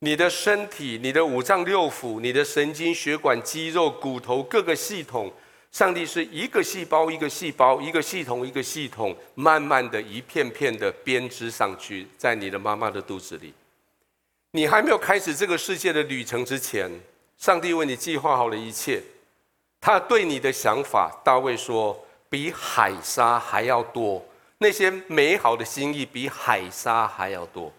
[0.00, 5.32] 你的身体、你的五脏六腑、你的神经、血管、肌肉、骨头各个系统，
[5.70, 13.54] 上帝是一个细胞一个细胞、一个系统一个系统，慢慢的一片片的编织上去，在你的妈妈的肚子里。
[14.52, 16.90] 你还没有开始这个世界的旅程之前，
[17.36, 19.02] 上帝为你计划好了一切。
[19.80, 24.24] 他对你的想法，大卫说，比海沙还要多，
[24.58, 27.72] 那些美好的心意比海沙还要多，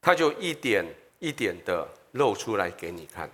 [0.00, 0.84] 他就一点。
[1.18, 3.28] 一点的露出来给你看。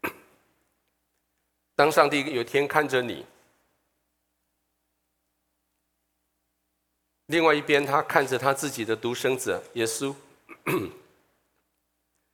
[1.76, 3.26] 当上帝有天看着你，
[7.26, 10.14] 另外一边他看着他自己的独生子耶稣。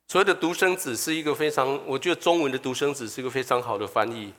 [0.07, 4.33] 所谓的独生子是一个非常，我觉得中文的独生子是一个非常好的翻译。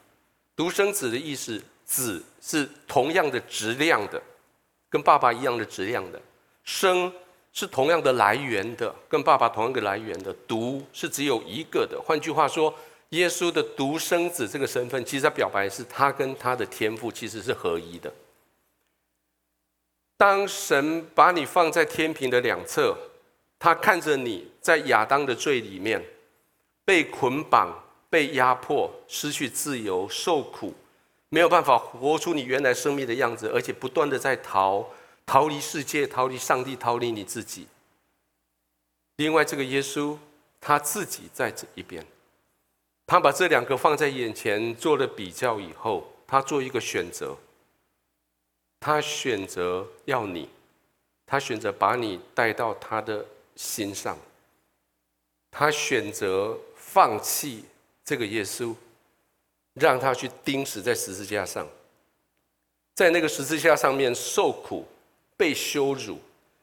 [0.55, 4.23] 独生子的意思，子是同样的质量的，
[4.89, 6.21] 跟爸爸一样的质量的
[6.65, 7.13] 生。
[7.59, 10.31] 是同样的来源的，跟爸爸同样的来源的。
[10.47, 11.99] 独是只有一个的。
[11.99, 12.75] 换句话说，
[13.09, 18.13] 耶稣的独生子这个身份，其实他表白是他跟他的天赋其实是合一的。
[20.19, 22.95] 当神把你放在天平的两侧，
[23.59, 26.05] 他看着你在亚当的罪里面
[26.85, 27.75] 被捆绑、
[28.11, 30.75] 被压迫、失去自由、受苦，
[31.29, 34.87] 没有办法活出你原来生命的样子，而且不断的在逃。
[35.25, 37.67] 逃离世界，逃离上帝，逃离你自己。
[39.17, 40.17] 另外，这个耶稣
[40.61, 42.07] 他自己在这一边，
[43.07, 47.37] 他把这两个放在眼前做了比较以后，他做一个选择。
[48.79, 50.49] 他选择要你，
[51.27, 54.17] 他选择把你带到他的心上，
[55.51, 57.65] 他选择放弃
[58.05, 58.75] 这个耶稣，
[59.75, 61.67] 让他去钉死在十字架上，
[62.95, 64.87] 在那个十字架上面受苦。
[65.39, 66.19] 被羞辱，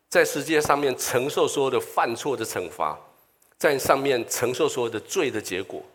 [0.09, 2.99] 在十字架上面承受所有的犯错的惩罚，
[3.55, 5.85] 在上面承受所有的罪的结果，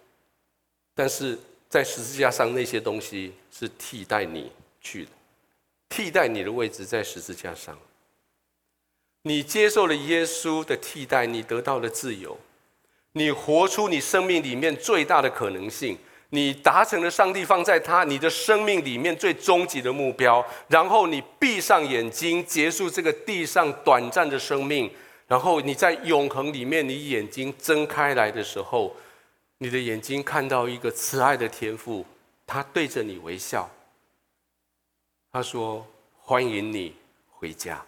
[0.94, 1.36] 但是
[1.68, 5.10] 在十字架上那些东西是替代你去的，
[5.88, 7.76] 替代你的位置在十字架上，
[9.22, 12.38] 你接受了耶稣的替代，你得到了自由，
[13.12, 15.98] 你活出你生命里面最大的可能性。
[16.30, 24.90] 你达成了上帝放在他你的生命里面最终极的目标，然后你闭上眼睛，结束这个地上短暂的生命，
[25.26, 28.94] 然后你在永恒里面，你眼睛睁开来的时候，
[29.56, 32.04] 你的眼睛看到一个慈爱的天父，
[32.46, 33.70] 他对着你微笑，
[35.32, 35.86] 他说
[36.20, 36.94] ：“欢迎你
[37.30, 37.82] 回家。”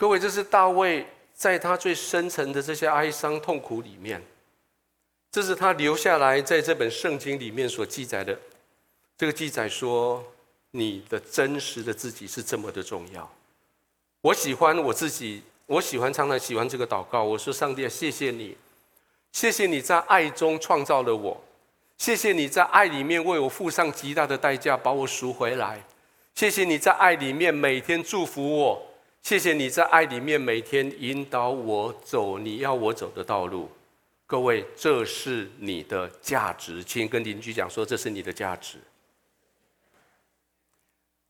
[0.00, 4.18] 各位，这是大卫在他最深层的这些哀伤痛苦里面。
[5.30, 8.34] 这是他留下来在这本圣经里面所记载的。
[9.18, 10.24] 这个记载说，
[10.70, 13.30] 你的真实的自己是这么的重要。
[14.22, 17.22] 我喜欢我自己，我喜欢常常喜欢这个祷告。
[17.22, 18.56] 我说：上帝啊，谢谢你，
[19.32, 21.38] 谢谢你在爱中创造了我，
[21.98, 25.84] 谢谢你在爱里面为我付上极大的代价把我赎回来，
[26.34, 28.89] 谢谢你在爱里面每天祝福我，
[29.22, 33.70] 谢谢你在爱里面每天引导我走你要我走的道路。
[34.26, 38.78] 各位，这是你的价值，请跟邻居讲说，这是你的价值。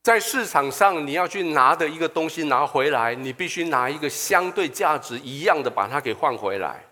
[0.02, 6.82] 在市场上，你要去拿的一个东西拿回来，你必须拿一个相对价值一样的把它给换回来。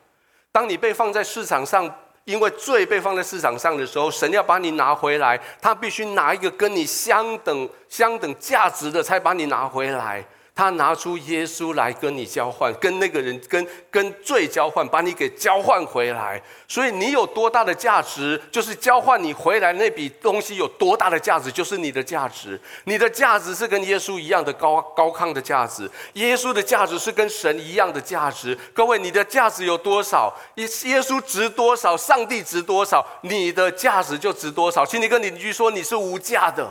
[0.53, 1.91] 当你被放在市场上，
[2.25, 10.23] 因为罪被放在市场上的时候，神要把你拿回来，他必须拿一个跟你相等、相等价值的，才把你拿回来。
[10.59, 16.43] 他拿出耶稣来跟你交换，跟那个人跟跟罪交换，把你给交换回来。
[16.67, 22.61] 所以你有多大的价值，就是交换你回来那笔东西有多大的价值，就是你的价值。
[22.87, 28.59] 你的价值是跟耶稣一样的高高亢的价值，耶稣的价值是跟神一样的价值。
[28.75, 30.37] 各位，你的价值有多少？
[30.57, 31.97] 耶耶稣值多少？
[31.97, 33.07] 上帝值多少？
[33.21, 34.85] 你的价值就值多少。
[34.85, 36.69] 请你跟邻居说，你是无价的。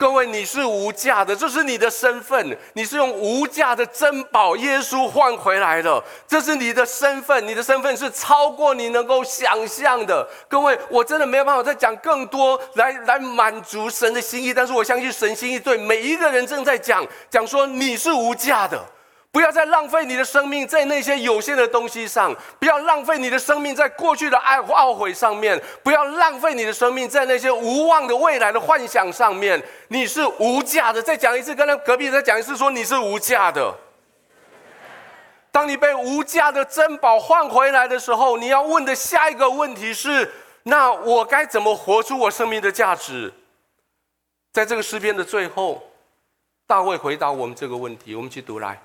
[0.00, 10.26] 各位，你是无价的，这是你的身份，你是用无价的珍宝耶稣换回来的，这是你的身份，你的身份是超过你能够想象的。
[10.48, 18.82] 各位，我真的没有办法再讲更多来来满足神的心意，但是我相信神心意对每一个人正在讲讲说你是无价的。
[19.32, 29.62] 不要再浪费你的生命在那些有限的东西上，不要浪费你的生命在过去的爱懊悔上面，不要浪费你的生命在那些无望的未来的幻想上面。
[29.86, 31.00] 你是无价的。
[31.00, 33.72] 再讲一次，刚才隔壁再讲一次，说你是无价的。
[35.52, 40.28] 当你被无价的珍宝换回来的时候，你要问的下一个问题是：
[40.64, 43.32] 那我该怎么活出我生命的价值？
[44.52, 45.80] 在这个诗篇的最后，
[46.66, 48.80] 大卫回答我们这个问题，我们去读来。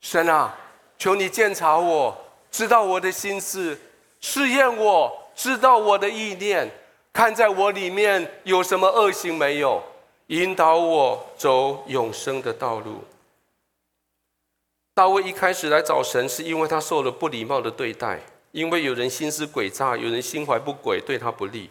[0.00, 0.56] 神啊，
[0.98, 2.16] 求你鉴察我，
[2.50, 3.78] 知道我的心思，
[4.20, 6.70] 试验我，知道我的意念，
[7.12, 9.82] 看在我里面有什么恶行没有，
[10.28, 13.02] 引导我走永生的道路。
[14.94, 18.20] 大卫一开始来找神，是因为他受了不礼貌的对待，
[18.50, 21.70] 因为有人心思诡诈，有人心怀不轨，对他不利。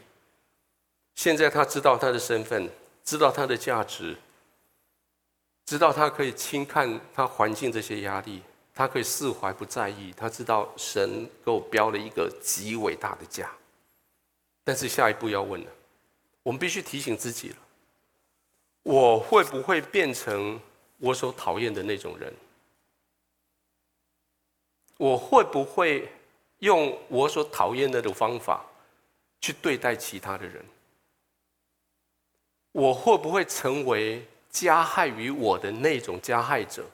[1.16, 2.70] 现在他知道他的身份，
[3.04, 4.16] 知道他的价值。
[5.68, 8.42] 知道他可以轻看他环境这些压力，
[8.74, 10.14] 他可以释怀不在意。
[10.16, 13.52] 他知道神给我标了一个极伟大的价，
[14.64, 15.68] 但是下一步要问了，
[16.42, 17.58] 我们必须提醒自己了：
[18.84, 20.58] 我会不会变成
[21.00, 22.34] 我所讨厌的那种人？
[24.96, 26.10] 我会不会
[26.60, 28.66] 用我所讨厌的那种方法
[29.42, 30.66] 去对待其他的人？
[32.72, 34.26] 我会不会成为？
[34.50, 36.86] 加害于我的那种加害者，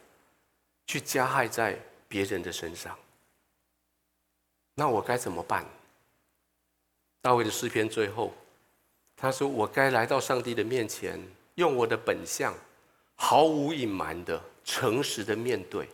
[0.85, 1.77] 去加害在
[2.07, 2.97] 别人的身上，
[4.75, 5.65] 那我该怎么办？
[7.21, 8.33] 大卫的诗篇最后，
[9.15, 11.17] 他说：“我该来到上帝的面前，
[11.55, 12.53] 用我的本相，
[13.15, 15.87] 毫无隐瞒的、诚实的面对。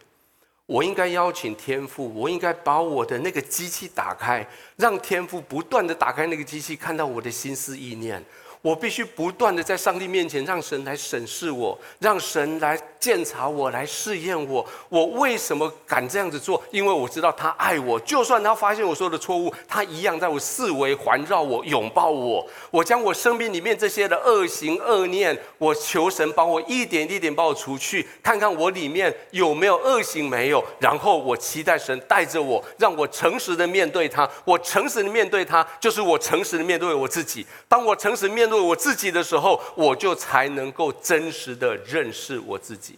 [0.65, 8.23] 我应该邀请天父，我应该把我的那个机器打开，让天父不断的打开那个机器，看到我的心思意念。”
[8.61, 14.65] 我必须不断的在上帝面前，让神来审视我，让神来鉴察我，来试验我。
[14.89, 16.61] 我为什么敢这样子做？
[16.69, 17.97] 因为我知道他爱我。
[18.01, 22.45] 就算他发现我说的错误，他一样在我四围环绕我，拥抱我。
[22.69, 30.61] 我将我生命里面这些的恶行恶念，我求神帮我一点一点把我除去，看看我里面有没有恶行没有。
[30.79, 34.29] 然后我期待神带着我，让我诚实的面对他。
[34.43, 37.47] 我诚实的面对他，就是我诚实的面对我自己。
[37.69, 42.97] 当我诚实面对我自己的时候，我就才能够真实的认识我自己。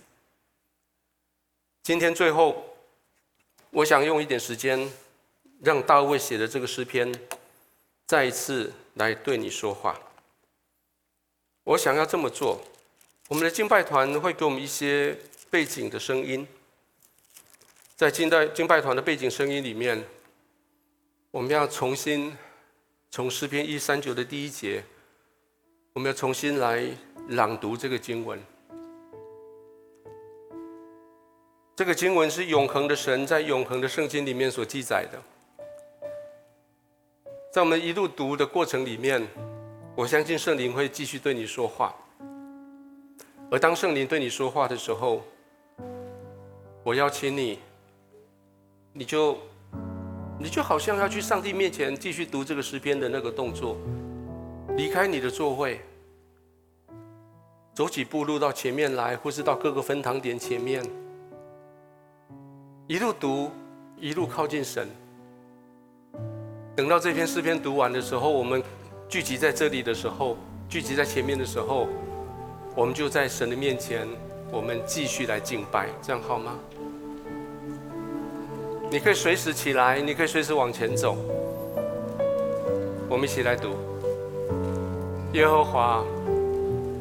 [1.83, 2.63] 今天最后，
[3.71, 4.91] 我想用一点时间，
[5.61, 7.11] 让大卫写的这个诗篇，
[8.07, 9.99] 再一次来对你说话。
[11.63, 12.61] 我想要这么做，
[13.29, 15.17] 我们的敬拜团会给我们一些
[15.49, 16.47] 背景的声音，
[17.95, 20.03] 在敬拜敬拜团的背景声音里面，
[21.31, 22.35] 我们要重新
[23.09, 24.83] 从诗篇一三九的第一节。
[25.93, 26.87] 我们要重新来
[27.31, 28.39] 朗读这个经文。
[31.75, 35.21] 这个经文是永恒的神在永恒的圣经里面所记载的。
[37.51, 39.21] 在我们一路读的过程里面，
[39.93, 41.93] 我相信圣灵会继续对你说话。
[43.51, 45.21] 而当圣灵对你说话的时候，
[46.85, 47.59] 我邀请你，
[48.93, 49.37] 你就
[50.39, 53.75] 你就好像要去上帝面前继续读这个诗篇的那个动作，
[54.77, 55.81] 离开你的座位，
[57.73, 60.83] 走几步路到前面来，或是到各个分堂点前面，
[62.87, 63.51] 一路读，
[63.97, 64.87] 一路靠近神。
[66.75, 68.63] 等到这篇诗篇读完的时候，我们
[69.09, 70.37] 聚集在这里的时候，
[70.69, 71.87] 聚集在前面的时候，
[72.75, 74.07] 我们就在神的面前，
[74.51, 76.57] 我们继续来敬拜，这样好吗？
[78.89, 81.17] 你可以随时起来，你可以随时往前走。
[83.09, 83.75] 我们一起来读：
[85.33, 86.03] 耶和华，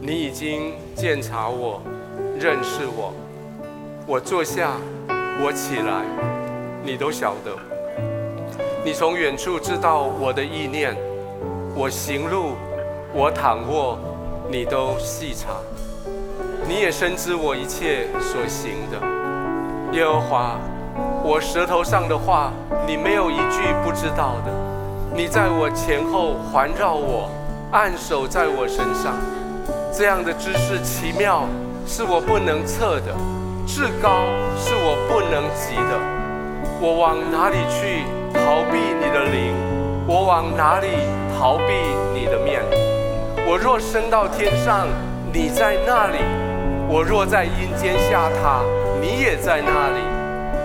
[0.01, 1.83] 你已经鉴察我，
[2.39, 3.13] 认识我。
[4.07, 4.75] 我坐下，
[5.43, 6.05] 我起来，
[6.85, 7.51] 你都晓得。
[8.85, 10.97] 你从远处知道我的意念，
[11.75, 12.53] 我行路，
[13.13, 13.99] 我躺卧，
[14.49, 15.49] 你都细察。
[16.69, 20.57] 你也深知我一切所行的，耶和华。
[21.25, 22.53] 我舌头上的话，
[22.87, 24.53] 你没有一句不知道的。
[25.17, 27.29] 你在我前后环绕我，
[27.73, 29.15] 按手在我身上，
[29.97, 31.45] 这样的知识奇妙，
[31.87, 33.15] 是我不能测的；
[33.65, 34.27] 至高，
[34.59, 35.95] 是我不能及的。
[36.81, 38.03] 我往哪里去
[38.35, 39.55] 逃避你的灵？
[40.09, 40.89] 我往哪里
[41.39, 41.73] 逃避
[42.13, 42.61] 你的面？
[43.47, 44.89] 我若升到天上，
[45.33, 46.19] 你在那里；
[46.89, 48.65] 我若在阴间下榻，
[49.01, 50.03] 你也在那里。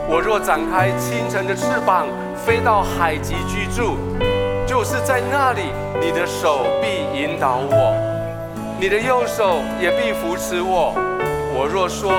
[0.09, 3.95] 我若展开清晨的翅膀，飞到海极居住，
[4.65, 5.69] 就是在那里，
[6.01, 7.95] 你的手必引导我，
[8.79, 10.93] 你的右手也必扶持我。
[11.57, 12.11] 我若说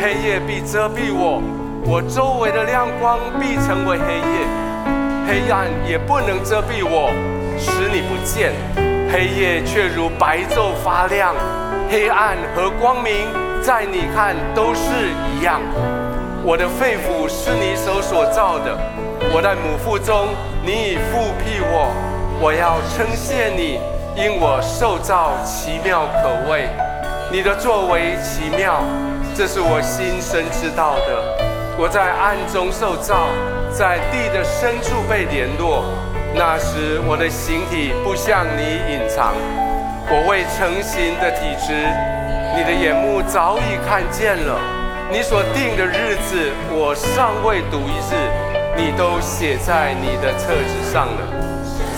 [0.00, 1.42] 黑夜必遮蔽我，
[1.84, 4.46] 我周围的亮光必成为黑夜，
[5.26, 7.12] 黑暗也不能遮蔽我，
[7.58, 8.52] 使你不见。
[9.12, 11.34] 黑夜却如白昼发亮，
[11.90, 13.28] 黑暗和光明
[13.60, 14.88] 在你看都是
[15.28, 15.60] 一样。
[16.42, 18.76] 我的肺腑是你手所造的，
[19.34, 20.28] 我在母腹中，
[20.64, 21.92] 你已覆庇我。
[22.44, 23.78] 我要称谢你，
[24.16, 26.68] 因我受造奇妙可畏，
[27.30, 28.82] 你的作为奇妙，
[29.32, 31.38] 这是我心深知道的。
[31.78, 33.28] 我在暗中受造，
[33.70, 35.84] 在地的深处被联络。
[36.34, 39.34] 那时我的形体不向你隐藏，
[40.10, 41.70] 我未成形的体质，
[42.58, 44.58] 你的眼目早已看见了。
[45.12, 48.18] 你所定的日子，我尚未读一日，
[48.74, 51.31] 你都写在你的册子上了。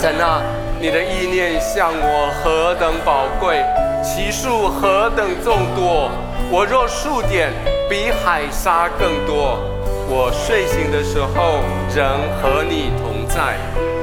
[0.05, 0.43] 神啊，
[0.79, 3.65] 你的意念向我何等宝贵，
[4.05, 6.11] 其数何等众多。
[6.51, 7.51] 我若数点，
[7.89, 9.59] 比海沙更多。
[10.07, 13.57] 我睡醒的时候，仍和你同在。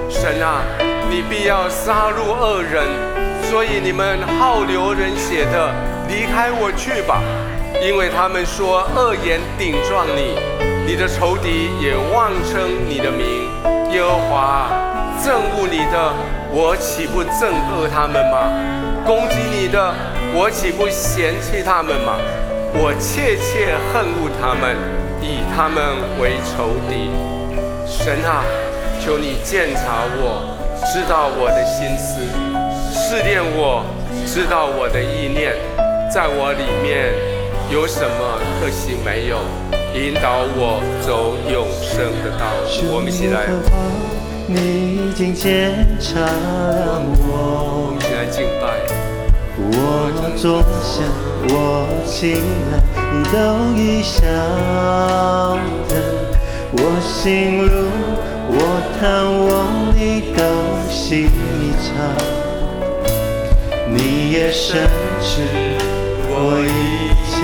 [0.10, 0.64] 神啊，
[1.08, 2.84] 你必要杀戮恶人，
[3.44, 5.70] 所以你们好流人血的，
[6.10, 7.22] 离开我去吧。
[7.80, 10.34] 因为他们说恶言顶撞你，
[10.84, 13.52] 你的仇敌也妄称你的名。
[13.94, 14.68] 耶和华，
[15.22, 16.14] 憎恶你的，
[16.52, 18.50] 我岂不憎恶他们吗？
[19.06, 19.94] 攻击你的，
[20.34, 22.18] 我岂不嫌弃他们吗？
[22.74, 24.76] 我切切恨恶他们，
[25.22, 25.78] 以他们
[26.20, 27.12] 为仇敌。
[27.86, 28.42] 神啊，
[29.00, 30.58] 求你鉴察我，
[30.92, 32.26] 知道我的心思，
[32.92, 33.86] 试炼我，
[34.26, 35.54] 知道我的意念，
[36.12, 37.14] 在我里面。
[37.72, 39.38] 有什么可惜没有？
[39.94, 42.96] 引导我走永生的道路。
[42.96, 43.48] 我们一起来。
[44.54, 47.98] 你已经鉴察了我。
[49.58, 50.12] 我。
[50.38, 51.04] 坐下，
[51.50, 51.54] 我
[52.08, 52.34] 起
[52.72, 52.74] 来，
[53.14, 53.38] 你都
[53.80, 54.20] 已晓
[55.88, 55.92] 得。
[56.72, 57.72] 我行路，
[58.50, 58.56] 我
[59.00, 59.02] 躺
[59.46, 59.50] 卧，
[59.94, 60.40] 你都
[60.90, 61.30] 细
[61.84, 61.86] 察。
[63.88, 64.90] 你也深
[65.22, 65.30] 知
[66.28, 66.34] 我。
[66.66, 66.68] 一
[67.30, 67.38] 切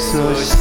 [0.00, 0.56] 所行，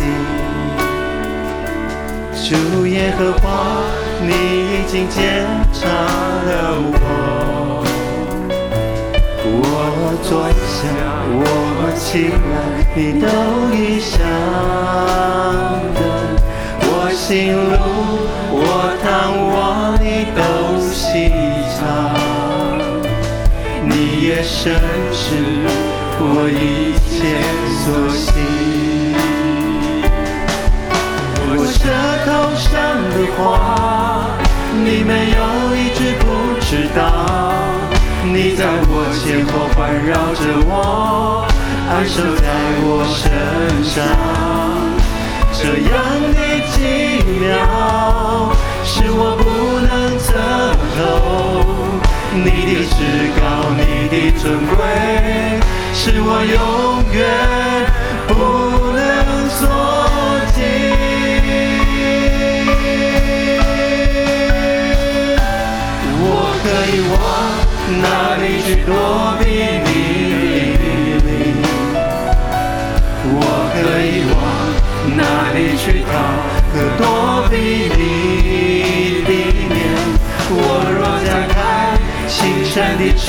[2.44, 3.82] 主耶和华，
[4.22, 6.96] 你已经鉴察了我。
[9.44, 9.52] 我
[10.24, 10.88] 坐下，
[11.34, 11.42] 我
[11.98, 12.56] 起来，
[12.96, 13.26] 你都
[13.76, 14.16] 已想
[15.94, 16.00] 得。
[16.82, 17.76] 我行路，
[18.54, 18.62] 我
[19.04, 19.06] 躺
[19.50, 19.58] 卧，
[20.00, 20.06] 你
[20.38, 20.40] 都
[20.90, 20.96] 细
[21.76, 21.80] 察。
[23.84, 23.92] 你
[24.28, 24.56] 也深
[25.12, 25.26] 知
[26.20, 27.16] 我一切
[27.84, 27.86] 所
[28.16, 28.77] 行。
[31.68, 31.84] 我舌
[32.24, 32.72] 头上
[33.12, 33.44] 的话，
[34.72, 36.24] 你没有一句不
[36.62, 37.04] 知道。
[38.24, 41.46] 你在我前后环绕着我，
[41.92, 42.48] 安守在
[42.86, 43.20] 我身
[43.84, 43.94] 上。
[45.52, 45.60] 这
[45.92, 45.94] 样
[46.32, 46.40] 的
[46.72, 46.80] 奇
[47.38, 47.52] 妙，
[48.86, 49.44] 是我不
[49.84, 50.32] 能测
[50.96, 50.98] 透。
[52.32, 52.96] 你的至
[53.42, 53.44] 高，
[53.76, 54.80] 你的尊贵，
[55.94, 57.20] 是我永远
[58.26, 58.32] 不
[67.10, 67.14] 我
[68.02, 68.06] 哪
[68.38, 68.92] 里去躲
[69.40, 69.44] 避
[69.86, 69.88] 你？
[73.30, 73.36] 我
[73.74, 74.36] 可以往
[75.16, 75.22] 哪
[75.54, 76.12] 里去逃？
[76.74, 77.04] 可躲
[77.50, 77.54] 避
[77.96, 77.98] 你
[79.26, 79.30] 的
[79.70, 79.76] 面？
[80.50, 80.56] 我
[80.96, 81.56] 若展开
[82.28, 82.36] 心
[82.66, 83.26] 纱的翅。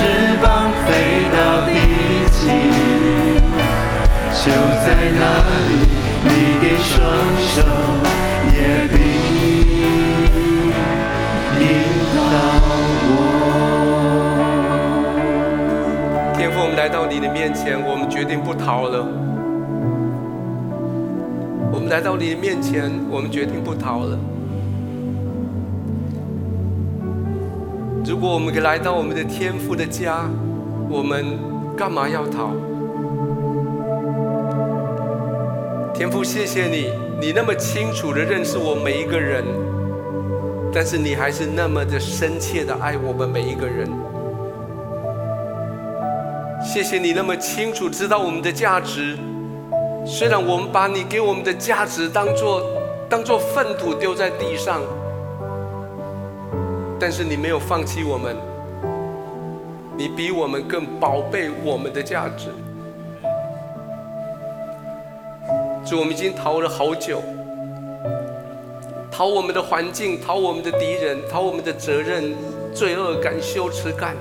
[17.33, 19.07] 面前，我们决定不逃了。
[21.73, 24.19] 我们来到你面前，我们决定不逃了。
[28.05, 30.25] 如果我们可以来到我们的天父的家，
[30.89, 31.39] 我们
[31.77, 32.51] 干嘛要逃？
[35.93, 39.45] 天父，谢谢你，你那么清楚的认识我每一个人，
[40.73, 43.89] 但是你还是那么的深切的爱我们每一个人。
[46.71, 49.17] 谢谢你那么清楚知道我们的价值，
[50.05, 52.63] 虽然我们把你给我们的价值当做
[53.09, 54.83] 当做粪土丢在地上，
[57.01, 58.37] 但是你没有放弃我们，
[59.97, 62.49] 你比我们更宝贝我们的价值。
[65.87, 67.23] 主，我们已经逃了好久，
[69.11, 72.35] 逃我们的环境，逃我们的敌人，逃我们的责任、
[72.75, 74.15] 罪恶感、羞耻感。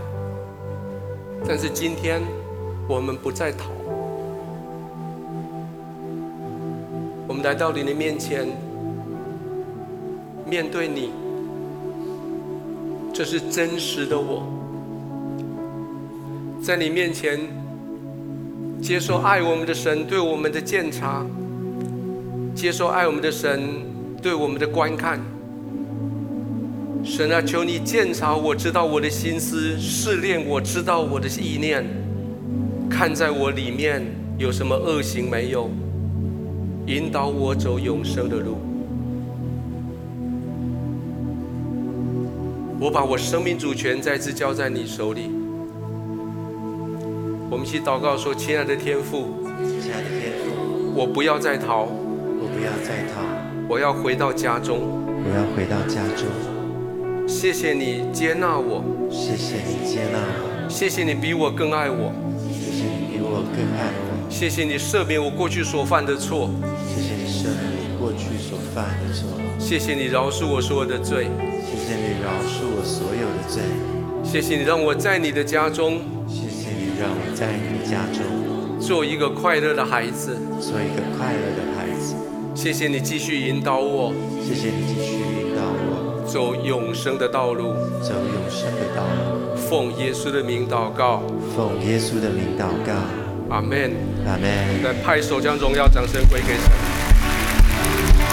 [1.50, 2.22] 但是今天，
[2.90, 3.70] 我们不再逃，
[7.26, 8.46] 我们来到你的面前，
[10.46, 11.12] 面对你，
[13.14, 14.44] 这是真实的我，
[16.62, 17.40] 在你面前
[18.82, 21.26] 接受爱我们的神对我们的鉴察，
[22.54, 23.86] 接受爱我们的神
[24.22, 25.18] 对我们的观看。
[27.08, 31.86] 神啊，求你鉴察我，知道我的心思；试炼我，知道我的意念。
[32.90, 34.06] 看在我里面
[34.38, 35.70] 有什么恶行没有，
[36.86, 38.58] 引导我走永生的路。
[42.78, 45.32] 我把我生命主权再次交在你手里。
[47.50, 49.30] 我们一起祷告说：“亲爱的天父，
[49.82, 53.24] 亲爱的天父，我不要再逃，我不要再逃，
[53.70, 54.82] 我要回到家中，
[55.24, 56.28] 我要回到家中。”
[57.28, 62.14] 谢谢你接纳我，谢谢你接纳我，谢谢你比我更爱我，
[62.50, 66.50] 谢谢你比我更爱我，谢谢你赦免我过去所犯的错，
[66.88, 69.28] 谢谢你赦免我过去所犯的错，
[69.60, 71.28] 谢谢你饶恕我所有的罪，
[71.68, 73.62] 谢谢你饶恕我所有的罪，
[74.24, 76.00] 谢谢你让我在你的家中，
[76.30, 82.16] 谢谢你让我在你的家中做一个快乐的孩子，做一个快乐的孩子，
[82.56, 85.17] 谢谢你继续引导我，谢谢你继续。
[86.38, 89.56] 走永生的道路，走永生的道路。
[89.56, 91.24] 奉耶稣的名祷告，
[91.56, 92.94] 奉耶稣的名祷告。
[93.50, 93.92] 阿门，
[94.24, 94.84] 阿门。
[94.84, 96.87] 来拍手，将荣耀掌声归给神。